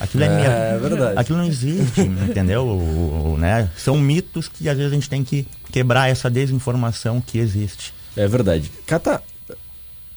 Aquilo 0.00 0.24
é, 0.24 0.26
É, 0.26 0.74
é 0.74 0.78
verdade. 0.78 1.18
Aquilo 1.18 1.38
não 1.38 1.46
existe, 1.46 2.00
entendeu? 2.28 2.64
O- 2.66 3.32
o- 3.34 3.38
né? 3.38 3.70
São 3.76 3.96
mitos 3.98 4.46
que 4.48 4.68
às 4.68 4.76
vezes 4.76 4.92
a 4.92 4.94
gente 4.94 5.08
tem 5.08 5.24
que 5.24 5.46
quebrar 5.72 6.08
essa 6.10 6.28
desinformação 6.28 7.20
que 7.20 7.38
existe. 7.38 7.94
É 8.16 8.26
verdade. 8.26 8.70
Cata, 8.86 9.22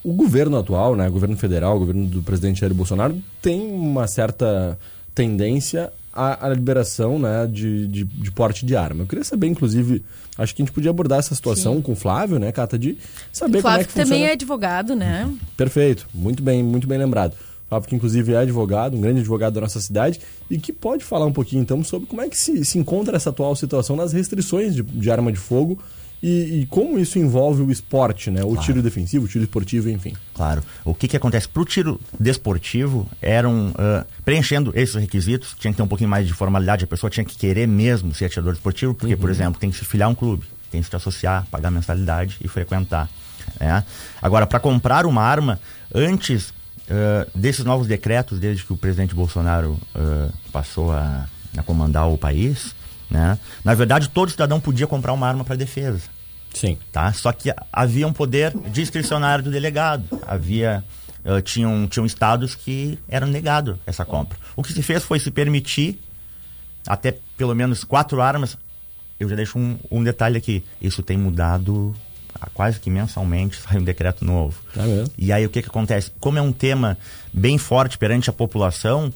o 0.03 0.11
governo 0.13 0.57
atual, 0.57 0.95
né, 0.95 1.07
o 1.07 1.11
governo 1.11 1.37
federal, 1.37 1.75
o 1.75 1.79
governo 1.79 2.05
do 2.07 2.21
presidente 2.23 2.59
Jair 2.59 2.73
Bolsonaro, 2.73 3.21
tem 3.41 3.61
uma 3.71 4.07
certa 4.07 4.77
tendência 5.13 5.93
à, 6.11 6.47
à 6.47 6.49
liberação 6.49 7.19
né, 7.19 7.47
de, 7.51 7.87
de, 7.87 8.03
de 8.03 8.31
porte 8.31 8.65
de 8.65 8.75
arma. 8.75 9.03
Eu 9.03 9.07
queria 9.07 9.23
saber, 9.23 9.45
inclusive, 9.47 10.03
acho 10.39 10.55
que 10.55 10.61
a 10.61 10.65
gente 10.65 10.73
podia 10.73 10.89
abordar 10.89 11.19
essa 11.19 11.35
situação 11.35 11.81
com 11.83 11.91
o 11.91 11.95
Flávio, 11.95 12.39
né, 12.39 12.51
Cata, 12.51 12.79
de 12.79 12.97
saber 13.31 13.59
O 13.59 13.61
como 13.61 13.73
é 13.73 13.73
Flávio 13.75 13.87
que 13.87 13.93
também 13.93 14.07
funciona. 14.07 14.29
é 14.29 14.33
advogado, 14.33 14.95
né? 14.95 15.31
Perfeito, 15.55 16.07
muito 16.13 16.41
bem, 16.41 16.63
muito 16.63 16.87
bem 16.87 16.97
lembrado. 16.97 17.35
Flávio, 17.71 17.87
que 17.87 17.95
inclusive 17.95 18.33
é 18.33 18.37
advogado, 18.37 18.97
um 18.97 19.01
grande 19.01 19.21
advogado 19.21 19.53
da 19.53 19.61
nossa 19.61 19.79
cidade, 19.79 20.19
e 20.49 20.59
que 20.59 20.73
pode 20.73 21.05
falar 21.05 21.25
um 21.25 21.31
pouquinho 21.31 21.61
então 21.61 21.81
sobre 21.85 22.05
como 22.05 22.21
é 22.21 22.27
que 22.27 22.37
se, 22.37 22.65
se 22.65 22.77
encontra 22.77 23.15
essa 23.15 23.29
atual 23.29 23.55
situação 23.55 23.95
nas 23.95 24.11
restrições 24.11 24.75
de, 24.75 24.83
de 24.83 25.09
arma 25.09 25.31
de 25.31 25.37
fogo 25.39 25.79
e, 26.21 26.61
e 26.61 26.65
como 26.65 26.99
isso 26.99 27.17
envolve 27.17 27.61
o 27.61 27.71
esporte, 27.71 28.29
né? 28.29 28.43
O 28.43 28.57
tiro 28.57 28.81
defensivo, 28.81 29.23
o 29.23 29.27
tiro 29.27 29.45
esportivo, 29.45 29.89
enfim. 29.89 30.13
Claro. 30.33 30.61
O 30.83 30.93
que 30.93 31.07
que 31.07 31.15
acontece? 31.15 31.47
Para 31.47 31.61
o 31.61 31.65
tiro 31.65 31.99
desportivo, 32.19 33.09
eram, 33.21 33.71
ah, 33.75 34.05
preenchendo 34.25 34.73
esses 34.75 34.95
requisitos, 34.95 35.55
tinha 35.57 35.71
que 35.71 35.77
ter 35.77 35.83
um 35.83 35.87
pouquinho 35.87 36.09
mais 36.09 36.27
de 36.27 36.33
formalidade, 36.33 36.83
a 36.83 36.87
pessoa 36.87 37.09
tinha 37.09 37.23
que 37.23 37.37
querer 37.37 37.67
mesmo 37.69 38.13
ser 38.13 38.25
atirador 38.25 38.51
esportivo, 38.53 38.93
porque, 38.93 39.15
por 39.15 39.29
exemplo, 39.29 39.59
tem 39.61 39.71
que 39.71 39.77
se 39.77 39.85
filiar 39.85 40.09
a 40.09 40.11
um 40.11 40.15
clube, 40.15 40.45
tem 40.69 40.81
que 40.81 40.89
se 40.89 40.95
associar, 40.95 41.47
pagar 41.49 41.71
mensalidade 41.71 42.35
e 42.43 42.49
frequentar. 42.49 43.09
né? 43.57 43.83
Agora, 44.21 44.45
para 44.45 44.59
comprar 44.59 45.05
uma 45.05 45.23
arma, 45.23 45.57
antes 45.95 46.53
ah, 46.89 47.27
desses 47.33 47.65
novos 47.65 47.87
decretos, 47.87 48.39
desde 48.39 48.63
que 48.63 48.73
o 48.73 48.77
presidente 48.77 49.15
Bolsonaro 49.15 49.79
ah, 49.95 50.29
passou 50.51 50.91
a, 50.91 51.27
a 51.57 51.63
comandar 51.63 52.09
o 52.09 52.17
país, 52.17 52.75
né? 53.09 53.37
na 53.63 53.73
verdade, 53.73 54.09
todo 54.09 54.31
cidadão 54.31 54.59
podia 54.59 54.87
comprar 54.87 55.13
uma 55.13 55.27
arma 55.27 55.43
para 55.43 55.55
defesa 55.55 56.01
Sim. 56.53 56.77
tá? 56.91 57.11
Só 57.13 57.31
que 57.31 57.53
havia 57.71 58.07
um 58.07 58.13
poder 58.13 58.53
discricionário 58.71 59.43
do 59.43 59.51
delegado. 59.51 60.03
Havia 60.27 60.83
eh, 61.23 61.41
tinham 61.41 61.87
tinham 61.87 62.05
estados 62.05 62.55
que 62.55 62.99
eram 63.07 63.27
negado 63.27 63.79
essa 63.85 64.03
compra. 64.03 64.37
O 64.55 64.63
que 64.63 64.73
se 64.73 64.81
fez 64.81 65.03
foi 65.03 65.19
se 65.19 65.31
permitir 65.31 65.99
até 66.87 67.17
pelo 67.37 67.55
menos 67.55 67.83
quatro 67.83 68.21
armas. 68.21 68.57
Eu 69.19 69.29
já 69.29 69.35
deixo 69.35 69.57
um, 69.57 69.77
um 69.89 70.03
detalhe 70.03 70.37
aqui. 70.37 70.63
Isso 70.81 71.03
tem 71.03 71.17
mudado 71.17 71.95
ah, 71.95 72.10
quase 72.53 72.79
que 72.79 72.89
mensalmente 72.89 73.57
sai 73.57 73.77
um 73.77 73.83
decreto 73.83 74.25
novo. 74.25 74.61
Tá? 74.73 74.83
E 75.17 75.31
aí 75.31 75.45
o 75.45 75.49
que 75.49 75.61
que 75.61 75.67
acontece? 75.67 76.11
Como 76.19 76.37
é 76.37 76.41
um 76.41 76.51
tema 76.51 76.97
bem 77.33 77.57
forte 77.57 77.97
perante 77.97 78.29
a 78.29 78.33
população, 78.33 79.11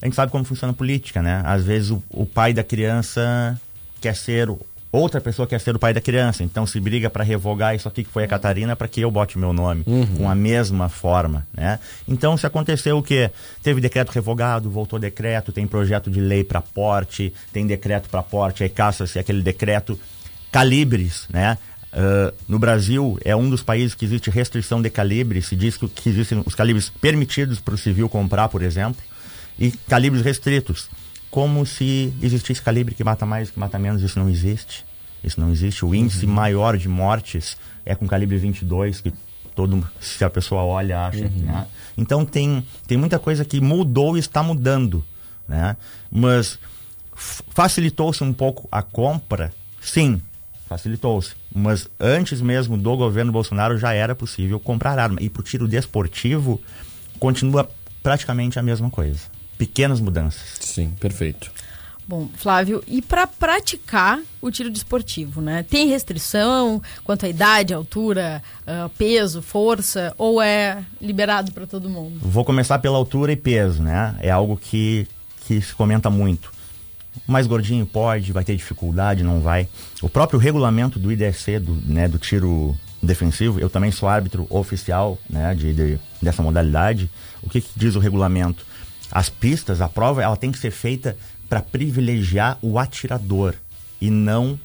a 0.00 0.06
gente 0.06 0.14
sabe 0.14 0.30
como 0.30 0.44
funciona 0.44 0.72
a 0.72 0.76
política, 0.76 1.22
né? 1.22 1.42
Às 1.44 1.64
vezes 1.64 1.90
o, 1.90 2.02
o 2.10 2.26
pai 2.26 2.52
da 2.52 2.62
criança 2.62 3.58
quer 4.00 4.14
ser 4.14 4.48
outra 4.92 5.20
pessoa 5.20 5.46
quer 5.46 5.60
ser 5.60 5.74
o 5.74 5.78
pai 5.78 5.92
da 5.92 6.00
criança, 6.00 6.42
então 6.42 6.66
se 6.66 6.80
briga 6.80 7.10
para 7.10 7.22
revogar 7.22 7.74
isso 7.74 7.86
aqui 7.86 8.02
que 8.04 8.10
foi 8.10 8.24
a 8.24 8.28
Catarina 8.28 8.74
para 8.74 8.88
que 8.88 9.00
eu 9.00 9.10
bote 9.10 9.38
meu 9.38 9.52
nome 9.52 9.84
com 10.16 10.28
a 10.28 10.34
mesma 10.34 10.88
forma, 10.88 11.46
né? 11.52 11.78
Então 12.08 12.36
se 12.36 12.46
aconteceu 12.46 12.98
o 12.98 13.02
que 13.02 13.30
teve 13.62 13.80
decreto 13.80 14.10
revogado, 14.10 14.70
voltou 14.70 14.98
decreto, 14.98 15.52
tem 15.52 15.66
projeto 15.66 16.10
de 16.10 16.20
lei 16.20 16.42
para 16.44 16.62
porte, 16.62 17.32
tem 17.52 17.66
decreto 17.66 18.08
para 18.08 18.22
porte, 18.22 18.62
aí 18.62 18.68
caça-se 18.68 19.18
aquele 19.18 19.42
decreto 19.42 19.98
calibres, 20.50 21.26
né? 21.28 21.58
Ah, 21.96 22.32
no 22.46 22.58
Brasil 22.58 23.18
é 23.24 23.34
um 23.34 23.48
dos 23.48 23.62
países 23.62 23.94
que 23.94 24.04
existe 24.04 24.28
restrição 24.28 24.82
de 24.82 24.90
calibre, 24.90 25.40
se 25.40 25.56
diz 25.56 25.78
que, 25.78 25.88
que 25.88 26.10
existem 26.10 26.42
os 26.44 26.54
calibres 26.54 26.90
permitidos 26.90 27.58
para 27.58 27.74
o 27.74 27.78
civil 27.78 28.06
comprar, 28.06 28.50
por 28.50 28.62
exemplo, 28.62 29.02
e 29.58 29.70
calibres 29.70 30.22
restritos. 30.22 30.90
Como 31.30 31.64
se 31.64 32.12
existisse 32.22 32.60
calibre 32.60 32.94
que 32.94 33.02
mata 33.02 33.24
mais, 33.24 33.50
que 33.50 33.58
mata 33.58 33.78
menos, 33.78 34.02
isso 34.02 34.18
não 34.18 34.28
existe. 34.28 34.84
Isso 35.24 35.40
não 35.40 35.50
existe. 35.50 35.84
O 35.84 35.94
índice 35.94 36.26
maior 36.26 36.76
de 36.76 36.88
mortes 36.88 37.56
é 37.84 37.94
com 37.94 38.06
calibre 38.06 38.36
22, 38.36 39.00
que 39.00 39.12
todo 39.54 39.88
se 39.98 40.22
a 40.22 40.30
pessoa 40.30 40.62
olha 40.62 41.06
acha, 41.06 41.28
né? 41.28 41.66
Então 41.96 42.24
tem 42.26 42.64
tem 42.86 42.98
muita 42.98 43.18
coisa 43.18 43.44
que 43.44 43.58
mudou 43.60 44.16
e 44.16 44.20
está 44.20 44.42
mudando, 44.42 45.02
né? 45.48 45.76
Mas 46.10 46.58
facilitou-se 47.14 48.22
um 48.22 48.32
pouco 48.32 48.68
a 48.70 48.82
compra, 48.82 49.52
sim, 49.80 50.20
facilitou-se. 50.68 51.34
Mas 51.58 51.88
antes 51.98 52.42
mesmo 52.42 52.76
do 52.76 52.96
governo 52.96 53.32
Bolsonaro 53.32 53.78
já 53.78 53.94
era 53.94 54.14
possível 54.14 54.60
comprar 54.60 54.98
arma. 54.98 55.16
E 55.22 55.30
para 55.30 55.40
o 55.40 55.42
tiro 55.42 55.66
desportivo 55.66 56.60
continua 57.18 57.66
praticamente 58.02 58.58
a 58.58 58.62
mesma 58.62 58.90
coisa. 58.90 59.20
Pequenas 59.56 59.98
mudanças. 59.98 60.42
Sim, 60.60 60.90
perfeito. 61.00 61.50
Bom, 62.06 62.28
Flávio, 62.36 62.84
e 62.86 63.00
para 63.00 63.26
praticar 63.26 64.20
o 64.40 64.50
tiro 64.50 64.70
desportivo, 64.70 65.40
né? 65.40 65.64
Tem 65.64 65.88
restrição 65.88 66.80
quanto 67.02 67.24
à 67.24 67.28
idade, 67.28 67.72
altura, 67.72 68.42
ah, 68.66 68.90
peso, 68.96 69.40
força, 69.40 70.14
ou 70.16 70.40
é 70.40 70.84
liberado 71.00 71.50
para 71.52 71.66
todo 71.66 71.88
mundo? 71.88 72.20
Vou 72.20 72.44
começar 72.44 72.78
pela 72.80 72.98
altura 72.98 73.32
e 73.32 73.36
peso, 73.36 73.82
né? 73.82 74.14
É 74.20 74.30
algo 74.30 74.56
que, 74.56 75.08
que 75.46 75.60
se 75.60 75.74
comenta 75.74 76.10
muito. 76.10 76.52
Mais 77.26 77.46
gordinho 77.46 77.86
pode, 77.86 78.32
vai 78.32 78.44
ter 78.44 78.56
dificuldade, 78.56 79.22
não 79.22 79.40
vai. 79.40 79.68
O 80.02 80.08
próprio 80.08 80.38
regulamento 80.38 80.98
do 80.98 81.10
IDC, 81.12 81.58
do, 81.60 81.74
né, 81.84 82.08
do 82.08 82.18
tiro 82.18 82.76
defensivo, 83.02 83.60
eu 83.60 83.70
também 83.70 83.90
sou 83.90 84.08
árbitro 84.08 84.46
oficial 84.50 85.18
né, 85.28 85.54
de, 85.54 85.72
de 85.72 86.00
dessa 86.20 86.42
modalidade. 86.42 87.10
O 87.42 87.48
que, 87.48 87.60
que 87.60 87.70
diz 87.76 87.94
o 87.94 88.00
regulamento? 88.00 88.66
As 89.10 89.28
pistas, 89.28 89.80
a 89.80 89.88
prova, 89.88 90.22
ela 90.22 90.36
tem 90.36 90.50
que 90.50 90.58
ser 90.58 90.70
feita 90.70 91.16
para 91.48 91.62
privilegiar 91.62 92.58
o 92.60 92.78
atirador 92.78 93.54
e 94.00 94.10
não 94.10 94.58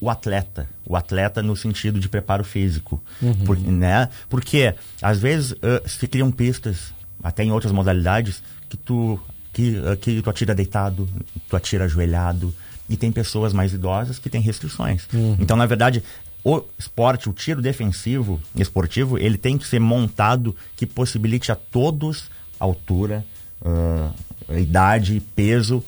o 0.00 0.08
atleta. 0.08 0.68
O 0.86 0.96
atleta 0.96 1.42
no 1.42 1.56
sentido 1.56 1.98
de 1.98 2.08
preparo 2.08 2.44
físico. 2.44 3.02
Uhum. 3.20 3.34
Por, 3.44 3.58
né? 3.58 4.08
Porque, 4.28 4.74
às 5.02 5.18
vezes, 5.18 5.52
uh, 5.52 5.86
se 5.86 6.06
criam 6.06 6.30
pistas, 6.30 6.94
até 7.22 7.42
em 7.42 7.50
outras 7.50 7.72
modalidades, 7.72 8.42
que 8.68 8.76
tu, 8.76 9.20
que, 9.58 9.76
uh, 9.76 9.96
que 9.96 10.22
tu 10.22 10.30
atira 10.30 10.54
deitado, 10.54 11.08
tu 11.48 11.56
atira 11.56 11.86
ajoelhado. 11.86 12.54
E 12.88 12.96
tem 12.96 13.10
pessoas 13.10 13.52
mais 13.52 13.72
idosas 13.72 14.16
que 14.16 14.30
têm 14.30 14.40
restrições. 14.40 15.06
Uhum. 15.12 15.36
Então, 15.40 15.56
na 15.56 15.66
verdade, 15.66 16.02
o 16.44 16.62
esporte, 16.78 17.28
o 17.28 17.32
tiro 17.32 17.60
defensivo 17.60 18.40
esportivo, 18.54 19.18
ele 19.18 19.36
tem 19.36 19.58
que 19.58 19.66
ser 19.66 19.80
montado 19.80 20.54
que 20.76 20.86
possibilite 20.86 21.50
a 21.50 21.56
todos 21.56 22.30
altura, 22.58 23.26
uh, 23.60 24.56
idade, 24.56 25.20
peso, 25.34 25.84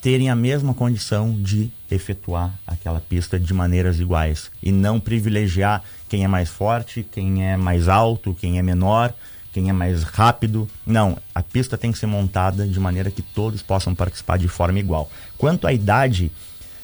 terem 0.00 0.30
a 0.30 0.34
mesma 0.34 0.72
condição 0.72 1.30
de 1.30 1.70
efetuar 1.90 2.58
aquela 2.66 3.00
pista 3.00 3.38
de 3.38 3.52
maneiras 3.52 4.00
iguais 4.00 4.50
e 4.62 4.72
não 4.72 4.98
privilegiar 4.98 5.82
quem 6.08 6.24
é 6.24 6.28
mais 6.28 6.48
forte, 6.48 7.06
quem 7.12 7.46
é 7.46 7.56
mais 7.56 7.86
alto, 7.86 8.34
quem 8.34 8.58
é 8.58 8.62
menor, 8.62 9.12
quem 9.52 9.68
é 9.68 9.72
mais 9.72 10.02
rápido. 10.02 10.68
Não, 10.86 11.16
a 11.34 11.42
pista 11.42 11.76
tem 11.76 11.92
que 11.92 11.98
ser 11.98 12.06
montada 12.06 12.66
de 12.66 12.78
maneira 12.78 13.10
que 13.10 13.22
todos 13.22 13.62
possam 13.62 13.94
participar 13.94 14.38
de 14.38 14.48
forma 14.48 14.78
igual. 14.78 15.10
Quanto 15.36 15.66
à 15.66 15.72
idade, 15.72 16.30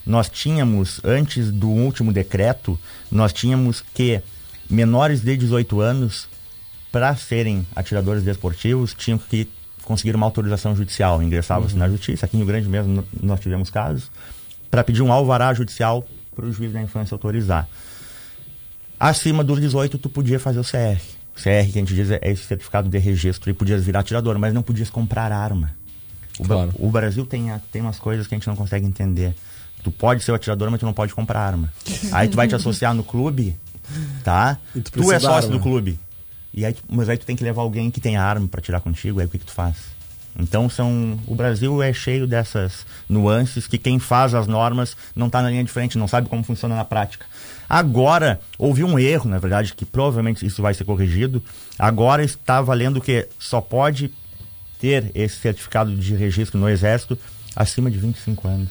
nós 0.05 0.29
tínhamos 0.29 1.01
antes 1.05 1.51
do 1.51 1.69
último 1.69 2.13
decreto, 2.13 2.79
nós 3.11 3.33
tínhamos 3.33 3.83
que 3.95 4.21
menores 4.69 5.21
de 5.21 5.37
18 5.37 5.81
anos 5.81 6.29
para 6.91 7.15
serem 7.17 7.67
atiradores 7.75 8.23
desportivos 8.23 8.95
tinham 8.95 9.19
que 9.19 9.49
conseguir 9.85 10.17
uma 10.17 10.27
autorização 10.27 10.75
judicial. 10.75 11.23
Ingressavam-se 11.23 11.75
uhum. 11.75 11.81
na 11.81 11.89
justiça. 11.89 12.27
Aqui 12.27 12.37
em 12.37 12.41
Rio 12.41 12.47
Grande 12.47 12.69
mesmo 12.69 13.05
nós 13.23 13.41
tivemos 13.41 13.71
casos 13.71 14.11
para 14.71 14.83
pedir 14.83 15.03
um 15.03 15.13
alvará 15.13 15.53
judicial 15.55 16.07
para 16.35 16.45
o 16.45 16.53
juiz 16.53 16.73
da 16.73 16.83
infância 16.83 17.15
autorizar. 17.15 17.69
Acima 18.99 19.45
dos 19.45 19.61
18, 19.61 19.99
tu 19.99 20.09
podia 20.09 20.41
fazer 20.41 20.59
o 20.59 20.65
CR. 20.65 21.16
CR, 21.37 21.71
que 21.71 21.79
a 21.79 21.81
gente 21.81 21.95
diz, 21.95 22.11
é 22.11 22.21
esse 22.23 22.45
certificado 22.45 22.89
de 22.89 22.99
registro. 22.99 23.51
E 23.51 23.55
podias 23.55 23.85
virar 23.85 24.01
atirador, 24.01 24.39
mas 24.39 24.53
não 24.55 24.63
podias 24.63 24.91
comprar 24.91 25.31
arma. 25.31 25.75
O, 26.39 26.45
claro. 26.45 26.73
o 26.79 26.91
Brasil 26.91 27.25
tem, 27.25 27.53
tem 27.71 27.83
umas 27.83 27.99
coisas 27.99 28.27
que 28.27 28.35
a 28.35 28.39
gente 28.39 28.47
não 28.49 28.57
consegue 28.57 28.87
entender. 28.87 29.35
Tu 29.83 29.91
pode 29.91 30.25
ser 30.25 30.33
o 30.33 30.35
atirador, 30.35 30.71
mas 30.71 30.81
tu 30.81 30.87
não 30.87 30.93
pode 30.93 31.15
comprar 31.15 31.41
arma. 31.41 31.73
aí 32.13 32.29
tu 32.29 32.37
vai 32.37 32.49
te 32.49 32.55
associar 32.55 32.95
no 32.95 33.05
clube, 33.05 33.57
tá? 34.25 34.59
Tu, 34.73 34.83
tu, 34.83 35.13
é 35.13 35.19
sócio 35.19 35.51
do 35.51 35.61
clube. 35.61 35.99
E 36.53 36.65
aí, 36.65 36.75
mas 36.89 37.09
aí 37.09 37.19
tu 37.19 37.27
tem 37.27 37.37
que 37.37 37.45
levar 37.45 37.63
alguém 37.63 37.91
que 37.91 38.01
tem 38.01 38.17
arma 38.17 38.49
para 38.49 38.63
tirar 38.63 38.81
contigo, 38.81 39.21
aí 39.21 39.27
o 39.27 39.29
que, 39.29 39.39
que 39.39 39.45
tu 39.45 39.53
faz? 39.53 39.77
Então 40.39 40.69
são 40.69 41.19
o 41.27 41.35
Brasil 41.35 41.83
é 41.83 41.93
cheio 41.93 42.27
dessas 42.27 42.87
nuances 43.09 43.67
que 43.67 43.79
quem 43.79 43.99
faz 43.99 44.35
as 44.35 44.47
normas 44.47 44.97
não 45.15 45.29
está 45.29 45.41
na 45.41 45.51
linha 45.51 45.65
de 45.65 45.71
frente, 45.71 45.97
não 45.97 46.09
sabe 46.09 46.29
como 46.29 46.43
funciona 46.43 46.75
na 46.75 46.85
prática. 46.85 47.27
Agora 47.69 48.41
houve 48.59 48.85
um 48.85 48.99
erro, 48.99 49.29
na 49.29 49.39
verdade, 49.39 49.75
que 49.75 49.85
provavelmente 49.85 50.45
isso 50.47 50.63
vai 50.63 50.75
ser 50.75 50.85
corrigido. 50.85 51.43
Agora 51.79 52.25
está 52.25 52.61
valendo 52.61 53.01
que 53.01 53.29
só 53.39 53.61
pode 53.61 54.13
ter 54.81 55.11
esse 55.15 55.37
certificado 55.37 55.95
de 55.97 56.15
registro 56.15 56.59
no 56.59 56.69
Exército 56.69 57.19
acima 57.55 57.91
de 57.91 57.99
25 57.99 58.47
anos. 58.47 58.71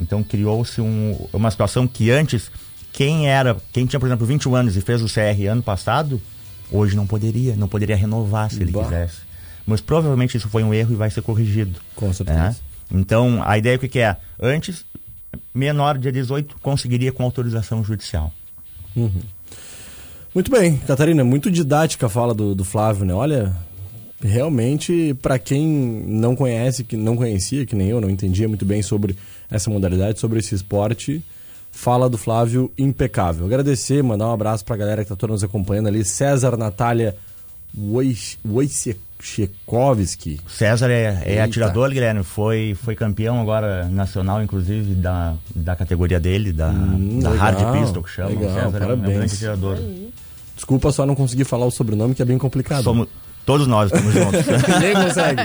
Então 0.00 0.22
criou-se 0.22 0.80
um, 0.80 1.28
uma 1.32 1.50
situação 1.50 1.86
que 1.86 2.10
antes 2.10 2.50
quem 2.92 3.28
era, 3.28 3.56
quem 3.72 3.86
tinha, 3.86 3.98
por 4.00 4.06
exemplo, 4.06 4.26
21 4.26 4.54
anos 4.54 4.76
e 4.76 4.80
fez 4.80 5.02
o 5.02 5.06
CR 5.06 5.48
ano 5.50 5.62
passado, 5.62 6.20
Hoje 6.72 6.96
não 6.96 7.06
poderia, 7.06 7.54
não 7.54 7.68
poderia 7.68 7.94
renovar 7.94 8.50
se 8.50 8.62
ele 8.62 8.72
bah. 8.72 8.84
quisesse. 8.84 9.18
Mas 9.66 9.80
provavelmente 9.82 10.36
isso 10.36 10.48
foi 10.48 10.64
um 10.64 10.72
erro 10.72 10.92
e 10.92 10.96
vai 10.96 11.10
ser 11.10 11.20
corrigido. 11.20 11.78
Com 11.94 12.12
certeza. 12.12 12.56
É? 12.58 12.96
Então, 12.96 13.42
a 13.44 13.58
ideia 13.58 13.76
o 13.76 13.78
que 13.78 13.98
é? 13.98 14.16
Antes, 14.40 14.84
menor 15.54 15.98
de 15.98 16.10
18 16.10 16.56
conseguiria 16.60 17.12
com 17.12 17.22
autorização 17.22 17.82
judicial. 17.84 18.32
Uhum. 18.96 19.22
Muito 20.34 20.50
bem, 20.50 20.78
Catarina, 20.78 21.22
muito 21.24 21.50
didática 21.50 22.06
a 22.06 22.08
fala 22.08 22.34
do, 22.34 22.54
do 22.54 22.64
Flávio, 22.64 23.04
né? 23.04 23.12
Olha, 23.12 23.54
realmente, 24.20 25.14
para 25.20 25.38
quem 25.38 25.66
não 25.66 26.34
conhece, 26.34 26.84
que 26.84 26.96
não 26.96 27.16
conhecia, 27.16 27.66
que 27.66 27.76
nem 27.76 27.88
eu, 27.88 28.00
não 28.00 28.08
entendia 28.08 28.48
muito 28.48 28.64
bem 28.64 28.82
sobre 28.82 29.16
essa 29.50 29.68
modalidade, 29.70 30.18
sobre 30.18 30.38
esse 30.38 30.54
esporte, 30.54 31.22
Fala 31.74 32.08
do 32.08 32.18
Flávio 32.18 32.70
impecável. 32.76 33.46
Agradecer, 33.46 34.02
mandar 34.02 34.28
um 34.28 34.32
abraço 34.32 34.62
pra 34.62 34.76
galera 34.76 35.02
que 35.02 35.08
tá 35.08 35.16
toda 35.16 35.32
nos 35.32 35.42
acompanhando 35.42 35.88
ali. 35.88 36.04
César 36.04 36.54
Natália 36.54 37.16
Wojciechowski. 39.22 40.40
César 40.48 40.90
é, 40.90 41.22
é 41.24 41.40
atirador, 41.40 41.90
Guilherme. 41.90 42.24
Foi, 42.24 42.76
foi 42.82 42.96
campeão 42.96 43.40
agora 43.40 43.88
nacional, 43.88 44.42
inclusive, 44.42 44.94
da, 44.94 45.34
da 45.54 45.76
categoria 45.76 46.18
dele, 46.18 46.52
da, 46.52 46.70
hum, 46.70 47.20
da 47.20 47.30
legal, 47.30 47.52
hard 47.52 47.80
pistol, 47.80 48.02
que 48.02 48.10
chama. 48.10 48.30
Legal, 48.30 48.50
César 48.50 48.70
parabéns. 48.72 48.90
é 48.90 48.94
um 48.94 49.14
grande 49.14 49.34
atirador. 49.34 49.78
Desculpa 50.56 50.92
só 50.92 51.06
não 51.06 51.14
conseguir 51.14 51.44
falar 51.44 51.66
o 51.66 51.70
sobrenome, 51.70 52.14
que 52.14 52.22
é 52.22 52.24
bem 52.24 52.38
complicado. 52.38 52.82
Somos, 52.82 53.08
todos 53.46 53.66
nós 53.66 53.90
estamos 53.92 54.12
juntos. 54.12 54.40
Ninguém 54.68 54.94
consegue. 54.94 55.42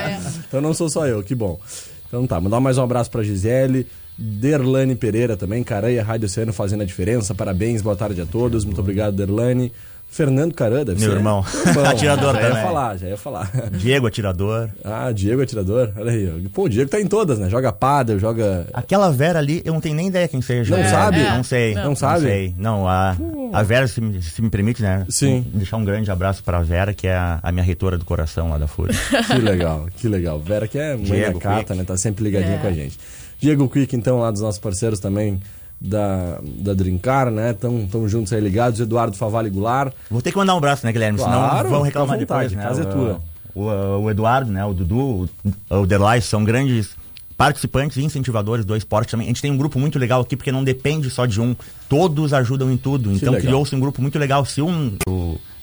Então 0.47 0.59
não 0.59 0.73
sou 0.73 0.89
só 0.89 1.05
eu, 1.07 1.23
que 1.23 1.35
bom. 1.35 1.59
Então 2.07 2.25
tá, 2.25 2.41
mandar 2.41 2.59
mais 2.59 2.77
um 2.77 2.83
abraço 2.83 3.11
pra 3.11 3.23
Gisele. 3.23 3.87
Derlane 4.19 4.95
Pereira 4.95 5.37
também, 5.37 5.63
Caranha 5.63 6.03
Rádio 6.03 6.25
Oceano 6.25 6.51
fazendo 6.51 6.81
a 6.81 6.85
diferença. 6.85 7.35
Parabéns, 7.35 7.83
boa 7.83 7.95
tarde 7.95 8.19
a 8.19 8.25
todos. 8.25 8.65
Muito 8.65 8.81
obrigado, 8.81 9.15
Derlane. 9.15 9.71
Fernando 10.09 10.53
Caran, 10.53 10.83
deve 10.83 10.99
Meu 10.99 11.11
ser. 11.11 11.15
irmão. 11.17 11.45
Bom, 11.75 11.85
atirador 11.85 12.33
já 12.33 12.41
também. 12.41 12.57
ia 12.57 12.63
falar, 12.63 12.97
já 12.97 13.07
ia 13.07 13.17
falar. 13.17 13.51
Diego 13.77 14.07
atirador. 14.07 14.69
Ah, 14.83 15.11
Diego 15.11 15.41
atirador. 15.41 15.91
Olha 15.95 16.11
aí. 16.11 16.49
Pô, 16.53 16.63
o 16.63 16.69
Diego 16.69 16.89
tá 16.89 16.99
em 16.99 17.05
todas, 17.05 17.37
né? 17.37 17.49
Joga 17.49 17.71
padel, 17.71 18.17
joga... 18.17 18.65
Aquela 18.73 19.11
Vera 19.11 19.39
ali, 19.39 19.61
eu 19.63 19.73
não 19.73 19.81
tenho 19.81 19.95
nem 19.95 20.07
ideia 20.07 20.27
quem 20.27 20.41
seja. 20.41 20.75
Não 20.75 20.83
é, 20.83 20.89
sabe? 20.89 21.19
É. 21.19 21.35
Não 21.35 21.43
sei. 21.43 21.75
Não, 21.75 21.83
não 21.83 21.95
sabe? 21.95 22.21
Não 22.21 22.27
sei. 22.27 22.55
Não, 22.57 22.87
a, 22.87 23.15
a 23.53 23.63
Vera, 23.63 23.87
se, 23.87 24.01
se, 24.21 24.41
me 24.41 24.49
permite, 24.49 24.81
né? 24.81 25.05
Sim. 25.09 25.45
Deixar 25.53 25.77
um 25.77 25.85
grande 25.85 26.09
abraço 26.09 26.43
pra 26.43 26.61
Vera, 26.61 26.93
que 26.93 27.07
é 27.07 27.15
a, 27.15 27.39
a 27.43 27.51
minha 27.51 27.63
reitora 27.63 27.97
do 27.97 28.05
coração 28.05 28.49
lá 28.49 28.57
da 28.57 28.67
FURA. 28.67 28.93
que 29.27 29.39
legal, 29.39 29.87
que 29.97 30.07
legal. 30.07 30.39
Vera 30.39 30.67
que 30.67 30.79
é 30.79 30.95
mãe 30.95 31.03
Diego, 31.03 31.39
da 31.39 31.39
Cata, 31.39 31.75
né? 31.75 31.83
Tá 31.83 31.97
sempre 31.97 32.23
ligadinha 32.23 32.55
é. 32.55 32.59
com 32.59 32.67
a 32.67 32.71
gente. 32.71 32.97
Diego 33.39 33.69
Quick, 33.69 33.95
então, 33.95 34.19
lá 34.19 34.31
dos 34.31 34.41
nossos 34.41 34.59
parceiros 34.59 34.99
também 34.99 35.39
da, 35.79 36.39
da 36.43 36.73
Drincar, 36.73 37.29
né? 37.31 37.51
Estão 37.51 38.07
juntos 38.07 38.33
aí 38.33 38.41
ligados. 38.41 38.79
Eduardo 38.79 39.15
Favale 39.15 39.49
Goulart. 39.49 39.93
Vou 40.09 40.21
ter 40.21 40.31
que 40.31 40.37
mandar 40.37 40.55
um 40.55 40.57
abraço, 40.57 40.85
né, 40.85 40.91
Guilherme? 40.91 41.19
Claro, 41.19 41.57
Senão 41.57 41.69
vão 41.69 41.81
reclamar 41.81 42.19
vontade, 42.19 42.49
depois, 42.49 42.51
né? 42.51 42.63
casa 42.63 42.81
é 42.81 42.85
tua. 42.85 43.21
O, 43.53 44.03
o, 44.03 44.11
Eduardo, 44.11 44.51
né? 44.51 44.63
O 44.65 44.73
Dudu, 44.73 45.29
o, 45.69 45.75
o 45.75 45.85
Derlai 45.85 46.21
são 46.21 46.43
grandes 46.43 46.95
participantes 47.37 47.97
e 47.97 48.03
incentivadores 48.03 48.65
do 48.65 48.75
esporte 48.75 49.11
também. 49.11 49.27
A 49.27 49.29
gente 49.29 49.41
tem 49.41 49.51
um 49.51 49.57
grupo 49.57 49.79
muito 49.79 49.99
legal 49.99 50.21
aqui, 50.21 50.35
porque 50.35 50.51
não 50.51 50.63
depende 50.63 51.09
só 51.09 51.25
de 51.25 51.39
um. 51.39 51.55
Todos 51.87 52.33
ajudam 52.33 52.71
em 52.71 52.77
tudo. 52.77 53.11
Então 53.11 53.33
criou-se 53.35 53.75
um 53.75 53.79
grupo 53.79 54.01
muito 54.01 54.17
legal. 54.17 54.43
Se 54.45 54.61
um. 54.61 54.97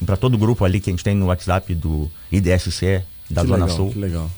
Para 0.04 0.16
todo 0.16 0.34
o 0.34 0.38
grupo 0.38 0.64
ali 0.64 0.80
que 0.80 0.90
a 0.90 0.92
gente 0.92 1.04
tem 1.04 1.14
no 1.14 1.26
WhatsApp 1.26 1.74
do 1.74 2.10
IDSC 2.30 3.02
da 3.30 3.42
que 3.42 3.48
Zona 3.48 3.64
legal, 3.64 3.76
Sul. 3.76 3.90
Que 3.90 3.98
legal. 3.98 4.30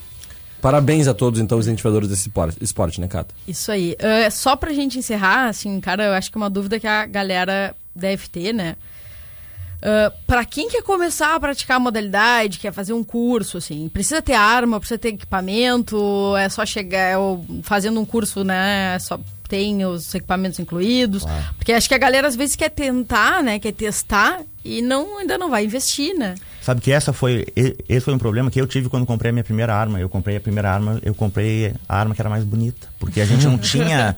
Parabéns 0.61 1.07
a 1.07 1.15
todos, 1.15 1.41
então, 1.41 1.59
os 1.59 1.67
incentivadores 1.67 2.09
desse 2.09 2.31
esporte, 2.61 3.01
né, 3.01 3.09
Cata? 3.09 3.35
Isso 3.47 3.71
aí. 3.71 3.97
Uh, 4.01 4.31
só 4.31 4.57
pra 4.57 4.73
gente 4.73 4.99
encerrar, 4.99 5.49
assim, 5.49 5.81
cara, 5.81 6.05
eu 6.05 6.13
acho 6.13 6.31
que 6.31 6.39
é 6.39 6.41
uma 6.41 6.51
dúvida 6.51 6.81
que 6.81 6.87
a 6.87 7.07
galera 7.07 7.75
deve 7.95 8.29
ter, 8.29 8.53
né? 8.53 8.77
Uh, 9.77 10.11
para 10.27 10.45
quem 10.45 10.69
quer 10.69 10.83
começar 10.83 11.35
a 11.35 11.41
praticar 11.41 11.77
a 11.77 11.81
modalidade, 11.81 12.59
quer 12.59 12.73
fazer 12.73 12.95
um 12.95 13.05
curso, 13.05 13.59
assim, 13.59 13.89
precisa 13.89 14.23
ter 14.23 14.33
arma, 14.33 14.81
precisa 14.81 14.99
ter 14.99 15.09
equipamento, 15.09 16.35
é 16.37 16.49
só 16.49 16.65
chegar, 16.65 17.13
é, 17.13 17.17
fazendo 17.63 18.01
um 18.01 18.05
curso, 18.05 18.43
né, 18.43 18.99
só 18.99 19.21
tem 19.49 19.85
os 19.85 20.15
equipamentos 20.15 20.59
incluídos, 20.59 21.23
claro. 21.23 21.55
porque 21.57 21.73
acho 21.73 21.89
que 21.89 21.95
a 21.95 21.99
galera 21.99 22.27
às 22.27 22.35
vezes 22.35 22.57
quer 22.57 22.71
tentar, 22.71 23.43
né, 23.43 23.59
quer 23.59 23.73
testar 23.73 24.41
e 24.65 24.81
não 24.81 25.19
ainda 25.19 25.37
não 25.37 25.51
vai 25.51 25.65
investir, 25.65 26.17
né? 26.17 26.35
Sabe 26.67 26.81
que 26.81 26.91
essa 26.91 27.13
foi 27.13 27.47
esse 27.89 28.01
foi 28.01 28.13
um 28.13 28.19
problema 28.19 28.51
que 28.51 28.61
eu 28.61 28.67
tive 28.67 28.89
quando 28.89 29.07
comprei 29.07 29.31
a 29.31 29.33
minha 29.33 29.45
primeira 29.45 29.73
arma. 29.73 30.01
Eu 30.01 30.09
comprei 30.09 30.37
a 30.37 30.41
primeira 30.41 30.69
arma, 30.69 30.99
eu 31.05 31.15
comprei 31.15 31.73
a 31.89 31.97
arma 31.97 32.13
que 32.13 32.21
era 32.21 32.29
mais 32.29 32.43
bonita, 32.43 32.89
porque 32.99 33.21
a 33.21 33.25
gente 33.25 33.47
não 33.47 33.57
tinha 33.57 34.17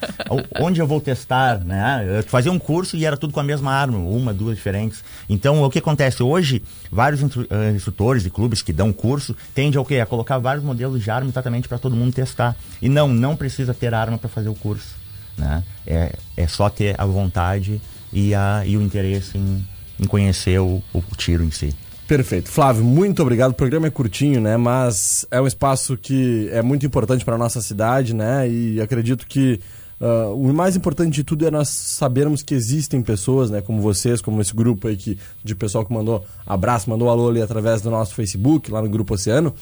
onde 0.58 0.80
eu 0.80 0.87
vou 0.87 0.98
testar, 0.98 1.62
né? 1.62 2.06
Eu 2.08 2.22
fazia 2.22 2.50
um 2.50 2.58
curso 2.58 2.96
e 2.96 3.04
era 3.04 3.18
tudo 3.18 3.34
com 3.34 3.40
a 3.40 3.44
mesma 3.44 3.70
arma, 3.70 3.98
uma, 3.98 4.32
duas 4.32 4.56
diferentes. 4.56 5.04
Então, 5.28 5.62
o 5.62 5.68
que 5.68 5.78
acontece 5.78 6.22
hoje, 6.22 6.62
vários 6.90 7.20
eh, 7.20 7.72
instrutores 7.76 8.24
e 8.24 8.30
clubes 8.30 8.62
que 8.62 8.72
dão 8.72 8.94
curso 8.94 9.36
tendem 9.55 9.76
ao 9.76 9.84
quê? 9.84 10.01
A 10.01 10.07
colocar 10.07 10.38
vários 10.38 10.64
modelos 10.64 11.05
de 11.05 11.11
arma 11.11 11.28
exatamente 11.28 11.68
para 11.68 11.76
todo 11.76 11.94
mundo 11.94 12.14
testar. 12.14 12.57
E 12.80 12.88
não, 12.88 13.09
não 13.09 13.36
precisa 13.36 13.74
ter 13.74 13.92
arma 13.92 14.16
para 14.16 14.30
fazer 14.30 14.49
o 14.49 14.55
curso, 14.55 14.96
né? 15.36 15.62
É, 15.86 16.14
é 16.34 16.46
só 16.46 16.70
ter 16.70 16.99
a 16.99 17.05
vontade 17.05 17.78
e, 18.11 18.34
a, 18.34 18.62
e 18.64 18.74
o 18.74 18.80
interesse 18.80 19.36
em, 19.36 19.68
em 20.01 20.07
conhecer 20.07 20.59
o, 20.59 20.82
o 20.94 21.03
tiro 21.14 21.44
em 21.44 21.51
si. 21.51 21.76
Perfeito. 22.09 22.50
Flávio, 22.50 22.82
muito 22.82 23.20
obrigado. 23.20 23.50
O 23.50 23.54
programa 23.54 23.86
é 23.86 23.90
curtinho, 23.90 24.40
né? 24.40 24.56
Mas 24.56 25.26
é 25.30 25.38
um 25.40 25.46
espaço 25.46 25.94
que 25.94 26.48
é 26.50 26.62
muito 26.62 26.86
importante 26.86 27.22
para 27.22 27.34
a 27.34 27.38
nossa 27.38 27.61
cidade, 27.61 28.14
né? 28.14 28.48
E 28.48 28.80
acredito 28.80 29.26
que 29.26 29.61
Uh, 30.00 30.32
o 30.32 30.54
mais 30.54 30.76
importante 30.76 31.12
de 31.12 31.24
tudo 31.24 31.44
é 31.44 31.50
nós 31.50 31.68
sabermos 31.68 32.40
que 32.40 32.54
existem 32.54 33.02
pessoas, 33.02 33.50
né, 33.50 33.61
como 33.61 33.82
vocês, 33.82 34.22
como 34.22 34.40
esse 34.40 34.54
grupo 34.54 34.86
aí 34.86 34.96
que, 34.96 35.18
de 35.42 35.56
pessoal 35.56 35.84
que 35.84 35.92
mandou 35.92 36.24
abraço, 36.46 36.88
mandou 36.88 37.11
alô 37.11 37.28
ali 37.28 37.42
através 37.42 37.82
do 37.82 37.90
nosso 37.90 38.14
Facebook, 38.14 38.70
lá 38.70 38.80
no 38.80 38.88
Grupo 38.88 39.14
Oceano. 39.14 39.52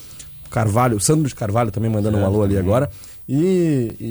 Carvalho, 0.50 0.98
o 0.98 1.00
Sandro 1.00 1.26
de 1.26 1.34
Carvalho 1.34 1.70
também 1.70 1.90
mandando 1.90 2.18
um 2.18 2.24
alô 2.26 2.42
ali 2.42 2.58
agora. 2.58 2.90
E, 3.28 3.92
e, 3.98 4.04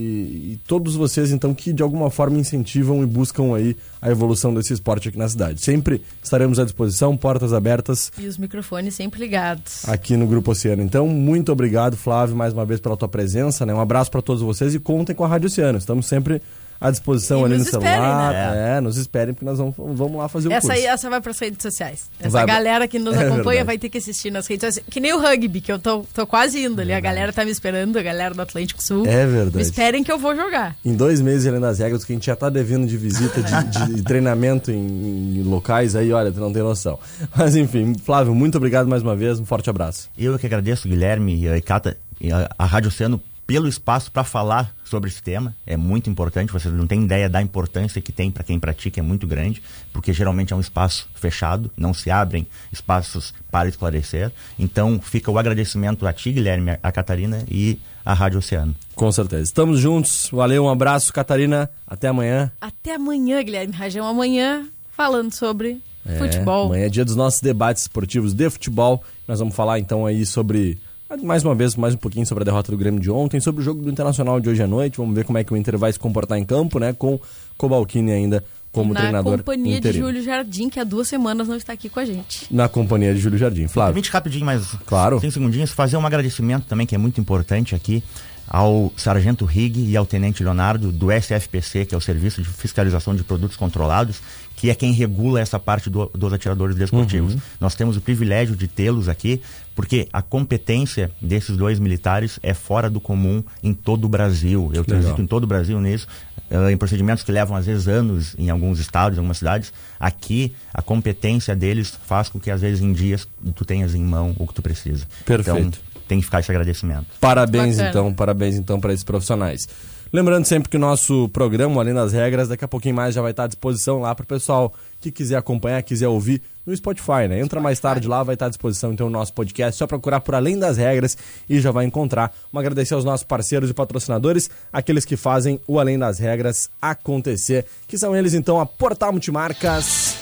e, 0.54 0.60
todos 0.68 0.96
vocês, 0.96 1.32
então, 1.32 1.54
que 1.54 1.72
de 1.72 1.82
alguma 1.82 2.10
forma 2.10 2.38
incentivam 2.38 3.02
e 3.02 3.06
buscam 3.06 3.56
aí 3.56 3.76
a 4.02 4.12
evolução 4.12 4.54
desse 4.54 4.74
esporte 4.74 5.08
aqui 5.08 5.18
na 5.18 5.28
cidade. 5.30 5.62
Sempre 5.62 6.02
estaremos 6.22 6.60
à 6.60 6.66
disposição, 6.66 7.16
portas 7.16 7.54
abertas. 7.54 8.12
E 8.20 8.28
os 8.28 8.38
microfones 8.38 8.94
sempre 8.94 9.22
ligados. 9.22 9.88
Aqui 9.88 10.18
no 10.18 10.28
Grupo 10.28 10.52
Oceano. 10.52 10.84
Então, 10.84 11.08
muito 11.08 11.52
obrigado, 11.52 11.96
Flávio, 11.96 12.36
mais 12.36 12.52
uma 12.52 12.66
vez 12.66 12.82
pela 12.82 12.98
tua 12.98 13.08
presença. 13.08 13.66
Né? 13.66 13.74
Um 13.74 13.80
abraço 13.80 14.12
para 14.12 14.22
todos 14.22 14.42
vocês 14.42 14.76
e 14.76 14.80
contem 14.80 15.16
com 15.16 15.24
a 15.24 15.28
Rádio 15.28 15.48
Oceano. 15.48 15.78
Estamos 15.78 16.08
sempre 16.08 16.42
à 16.80 16.92
disposição 16.92 17.42
E 17.42 17.46
ali 17.46 17.58
no 17.58 17.64
esperem, 17.64 17.88
celular. 17.88 18.32
né? 18.34 18.78
É, 18.78 18.82
nos 18.82 18.98
esperem, 18.98 19.34
porque 19.34 19.46
nós 19.46 19.58
vamos, 19.58 19.76
vamos 19.78 20.18
lá 20.18 20.28
fazer 20.28 20.48
o 20.50 20.52
Essa 20.52 20.68
curso. 20.68 20.82
aí, 20.82 20.86
essa 20.86 21.10
vai 21.10 21.22
para 21.22 21.32
as 21.32 21.40
redes 21.40 21.62
sociais. 21.62 22.10
Essa 22.20 22.30
Vai- 22.30 22.46
galera 22.46 22.88
que 22.88 23.00
nos 23.00 23.14
É 23.16 23.20
acompanha 23.26 23.44
verdade. 23.44 23.66
vai 23.66 23.78
ter 23.78 23.90
que 23.90 23.98
assistir 23.98 24.32
nas 24.32 24.46
redes 24.48 24.66
sociais. 24.66 24.86
Que 24.90 25.00
nem 25.00 25.14
o 25.14 25.20
rugby, 25.22 25.62
que 25.62 25.72
eu 25.72 25.80
tô, 25.80 26.06
tô 26.14 26.28
quase 26.28 26.64
indo 26.64 26.82
ali. 26.82 26.94
A 26.94 27.00
galera 27.00 27.32
tá 27.34 27.44
me 27.46 27.52
esperando, 27.52 27.98
a 27.98 28.02
galera 28.04 28.34
do 28.34 28.42
Atlântico 28.42 28.82
Sul. 28.84 29.06
É 29.06 29.26
verdade. 29.26 29.56
Me 29.56 29.62
esperem 29.62 30.04
que 30.04 30.12
eu 30.12 30.18
vou 30.20 30.36
jogar. 30.36 30.76
Em 30.84 30.94
dois 30.96 31.22
meses, 31.22 31.48
além 31.48 31.60
das 31.62 31.80
regras, 31.80 32.04
que 32.06 32.12
a 32.14 32.16
gente 32.16 32.26
já 32.26 32.36
tá 32.36 32.50
devendo 32.50 32.86
de 32.88 32.98
visita, 32.98 33.42
de, 33.42 33.94
de 33.96 34.02
treinamento 34.04 34.72
em, 34.72 35.40
em 35.40 35.44
locais 35.44 35.96
aí, 35.96 36.12
olha, 36.12 36.32
tu 36.32 36.40
não 36.40 36.52
tem 36.54 36.62
noção. 36.64 37.00
Mas 37.36 37.56
enfim, 37.56 37.94
Flávio, 38.04 38.36
muito 38.36 38.58
obrigado 38.58 38.88
mais 38.88 39.02
uma 39.02 39.16
vez, 39.16 39.40
um 39.40 39.46
forte 39.46 39.70
abraço. 39.70 40.10
Eu 40.18 40.38
que 40.38 40.46
agradeço, 40.46 40.88
Guilherme 40.88 41.36
e 41.42 41.48
a 41.50 41.58
Icata, 41.58 41.98
e 42.20 42.32
a, 42.32 42.50
a 42.58 42.66
Rádio 42.66 42.90
Oceano, 42.90 43.22
pelo 43.48 43.68
espaço 43.68 44.12
para 44.12 44.24
falar 44.24 44.74
sobre 44.84 45.10
esse 45.10 45.22
tema. 45.22 45.56
É 45.66 45.78
muito 45.78 46.10
importante, 46.10 46.52
vocês 46.52 46.74
não 46.74 46.88
têm 46.88 47.04
ideia 47.04 47.30
da 47.30 47.42
importância 47.42 48.02
que 48.02 48.12
tem 48.12 48.32
para 48.32 48.44
quem 48.44 48.60
pratica, 48.60 49.00
é 49.00 49.04
muito 49.04 49.28
grande, 49.28 49.62
porque 49.94 50.12
geralmente 50.14 50.52
é 50.54 50.56
um 50.56 50.60
espaço 50.60 51.08
fechado, 51.16 51.70
não 51.78 51.94
se 51.94 52.10
abrem 52.10 52.48
espaços 52.72 53.34
para 53.52 53.70
esclarecer. 53.70 54.32
Então 54.58 55.00
fica 55.00 55.30
o 55.30 55.38
agradecimento 55.38 56.08
a 56.08 56.14
ti, 56.14 56.32
Guilherme, 56.32 56.78
a 56.82 56.92
Catarina 56.92 57.44
e 57.50 57.78
a 58.04 58.14
Rádio 58.14 58.40
Oceano. 58.40 58.76
Com 58.96 59.12
certeza. 59.12 59.44
Estamos 59.44 59.80
juntos, 59.80 60.30
valeu, 60.32 60.66
um 60.66 60.70
abraço, 60.70 61.12
Catarina, 61.14 61.70
até 61.88 62.08
amanhã. 62.08 62.52
Até 62.62 62.96
amanhã, 62.96 63.42
Guilherme 63.44 63.74
Rajão. 63.74 64.08
Amanhã, 64.08 64.68
falando 64.96 65.34
sobre 65.34 65.82
É, 66.06 66.20
futebol. 66.20 66.68
Amanhã 66.68 66.86
é 66.86 66.90
dia 66.90 67.04
dos 67.04 67.16
nossos 67.16 67.42
debates 67.42 67.84
esportivos 67.84 68.34
de 68.34 68.48
futebol. 68.50 69.04
Nós 69.28 69.40
vamos 69.40 69.56
falar 69.56 69.80
então 69.80 70.06
aí 70.06 70.24
sobre, 70.24 70.78
mais 71.24 71.44
uma 71.44 71.56
vez, 71.56 71.76
mais 71.76 71.94
um 71.94 71.98
pouquinho 71.98 72.26
sobre 72.26 72.44
a 72.44 72.46
derrota 72.46 72.72
do 72.72 72.78
Grêmio 72.78 73.00
de 73.00 73.10
ontem, 73.12 73.40
sobre 73.40 73.62
o 73.62 73.64
jogo 73.64 73.82
do 73.82 73.90
Internacional 73.90 74.40
de 74.40 74.50
hoje 74.50 74.62
à 74.64 74.68
noite. 74.68 74.98
Vamos 74.98 75.16
ver 75.16 75.24
como 75.24 75.38
é 75.38 75.44
que 75.44 75.54
o 75.54 75.58
Inter 75.58 75.78
vai 75.78 75.92
se 75.94 76.00
comportar 76.00 76.38
em 76.38 76.44
campo, 76.44 76.80
né? 76.80 76.94
Com 76.94 77.20
Cobalcini 77.58 78.12
ainda 78.12 78.44
como 78.72 78.94
Na 78.94 79.00
treinador 79.00 79.38
companhia 79.38 79.78
interino. 79.78 80.04
de 80.06 80.12
Júlio 80.12 80.24
Jardim, 80.24 80.68
que 80.70 80.80
há 80.80 80.84
duas 80.84 81.08
semanas 81.08 81.48
não 81.48 81.56
está 81.56 81.72
aqui 81.72 81.88
com 81.88 82.00
a 82.00 82.06
gente. 82.06 82.54
Na 82.54 82.68
companhia 82.68 83.14
de 83.14 83.20
Júlio 83.22 83.38
Jardim. 83.40 83.68
Flávio. 83.68 83.94
Permite 83.94 84.12
rapidinho, 84.12 84.46
mais 84.46 84.66
Claro. 84.86 85.20
cinco 85.22 85.32
segundinhos, 85.34 85.72
fazer 85.72 85.96
um 85.96 86.06
agradecimento 86.06 86.66
também, 86.66 86.86
que 86.86 86.94
é 86.94 86.98
muito 86.98 87.22
importante 87.22 87.74
aqui, 87.74 88.04
ao 88.48 88.92
Sargento 88.96 89.44
Rig 89.46 89.78
e 89.80 89.98
ao 89.98 90.06
Tenente 90.06 90.44
Leonardo, 90.44 90.92
do 90.92 91.12
SFPC, 91.12 91.86
que 91.86 91.96
é 91.96 91.98
o 91.98 92.02
Serviço 92.02 92.42
de 92.42 92.50
Fiscalização 92.50 93.16
de 93.16 93.24
Produtos 93.24 93.58
Controlados, 93.58 94.22
que 94.56 94.70
é 94.70 94.76
quem 94.76 94.94
regula 94.94 95.40
essa 95.42 95.60
parte 95.60 95.90
do- 95.90 96.10
dos 96.14 96.32
atiradores 96.32 96.76
desportivos. 96.76 97.34
Uhum. 97.34 97.42
Nós 97.60 97.76
temos 97.76 97.98
o 97.98 98.02
privilégio 98.02 98.56
de 98.56 98.68
tê-los 98.68 99.10
aqui, 99.10 99.42
porque 99.76 100.08
a 100.14 100.22
competência 100.22 101.12
desses 101.22 101.58
dois 101.58 101.80
militares 101.80 102.40
é 102.42 102.54
fora 102.54 102.90
do 102.90 103.02
comum 103.02 103.44
em 103.62 103.74
todo 103.74 104.06
o 104.06 104.10
Brasil. 104.10 104.72
Eu 104.74 104.86
transito 104.86 105.10
legal. 105.12 105.24
em 105.24 105.28
todo 105.28 105.44
o 105.44 105.48
Brasil 105.48 105.82
nisso, 105.82 106.08
eh, 106.50 106.72
em 106.72 106.78
procedimentos 106.78 107.24
que 107.24 107.32
levam 107.34 107.58
às 107.58 107.66
vezes 107.66 107.88
anos 107.88 108.36
em 108.40 108.50
alguns 108.50 108.80
estados, 108.80 109.18
em 109.18 109.20
algumas 109.20 109.40
cidades. 109.40 109.74
Aqui, 110.00 110.54
a 110.74 110.82
competência 110.82 111.54
deles 111.56 111.94
faz 112.06 112.30
com 112.30 112.40
que 112.40 112.50
às 112.50 112.62
vezes 112.62 112.82
em 112.82 112.94
dias 112.94 113.28
tu 113.56 113.66
tenhas 113.66 113.94
em 113.94 114.04
mão 114.04 114.34
o 114.40 114.48
que 114.48 114.54
tu 114.54 114.62
precisa. 114.62 115.06
Perfeito. 115.26 115.60
Então, 115.80 115.95
tem 116.08 116.20
que 116.20 116.26
ficar 116.26 116.40
esse 116.40 116.52
agradecimento. 116.52 117.08
Parabéns 117.20 117.78
Bacana. 117.78 117.90
então, 117.90 118.14
parabéns 118.14 118.56
então 118.56 118.80
para 118.80 118.94
esses 118.94 119.04
profissionais. 119.04 119.68
Lembrando 120.14 120.46
sempre 120.46 120.70
que 120.70 120.78
o 120.78 120.80
nosso 120.80 121.28
programa, 121.30 121.82
além 121.82 121.94
das 121.94 122.14
regras, 122.14 122.48
daqui 122.48 122.64
a 122.64 122.68
pouquinho 122.68 122.96
mais 122.96 123.14
já 123.14 123.22
vai 123.22 123.32
estar 123.32 123.44
à 123.44 123.48
disposição 123.48 124.00
lá 124.00 124.16
para 124.16 124.24
o 124.24 124.28
pessoal 124.28 124.74
que 125.02 125.12
quiser 125.12 125.36
acompanhar, 125.36 125.84
quiser 125.84 126.08
ouvir 126.08 126.42
no 126.66 126.76
Spotify, 126.76 127.28
né? 127.28 127.40
Entra 127.42 127.60
mais 127.60 127.80
tarde 127.80 128.08
lá, 128.08 128.24
vai 128.24 128.36
estar 128.36 128.46
à 128.46 128.50
disposição 128.50 128.94
então 128.94 129.08
o 129.08 129.10
nosso 129.10 129.34
podcast, 129.34 129.78
só 129.78 129.86
procurar 129.86 130.22
por 130.22 130.34
Além 130.34 130.58
das 130.58 130.78
Regras 130.78 131.18
e 131.50 131.60
já 131.60 131.70
vai 131.70 131.86
encontrar. 131.86 132.34
Um 132.54 132.58
agradecer 132.58 132.94
aos 132.94 133.04
nossos 133.04 133.26
parceiros 133.26 133.70
e 133.70 133.74
patrocinadores, 133.74 134.50
aqueles 134.72 135.04
que 135.04 135.18
fazem 135.18 135.60
o 135.68 135.80
Além 135.80 136.00
das 136.00 136.18
Regras 136.18 136.70
acontecer, 136.82 137.66
que 137.88 137.98
são 137.98 138.16
eles 138.16 138.34
então 138.34 138.60
a 138.60 138.66
Portal 138.66 139.12
Multimarcas, 139.12 140.16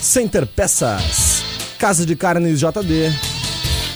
Center 0.00 0.46
Peças, 0.46 1.44
Casa 1.78 2.04
de 2.04 2.16
Carnes 2.16 2.58
JD, 2.58 3.31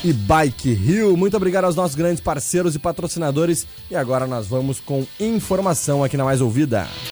e 0.07 0.13
Bike 0.13 0.73
Rio. 0.73 1.17
Muito 1.17 1.35
obrigado 1.35 1.65
aos 1.65 1.75
nossos 1.75 1.93
grandes 1.93 2.21
parceiros 2.21 2.75
e 2.75 2.79
patrocinadores. 2.79 3.67
E 3.91 3.95
agora 3.95 4.25
nós 4.25 4.47
vamos 4.47 4.79
com 4.79 5.05
informação 5.19 6.01
aqui 6.01 6.15
na 6.15 6.23
Mais 6.23 6.39
Ouvida. 6.39 6.87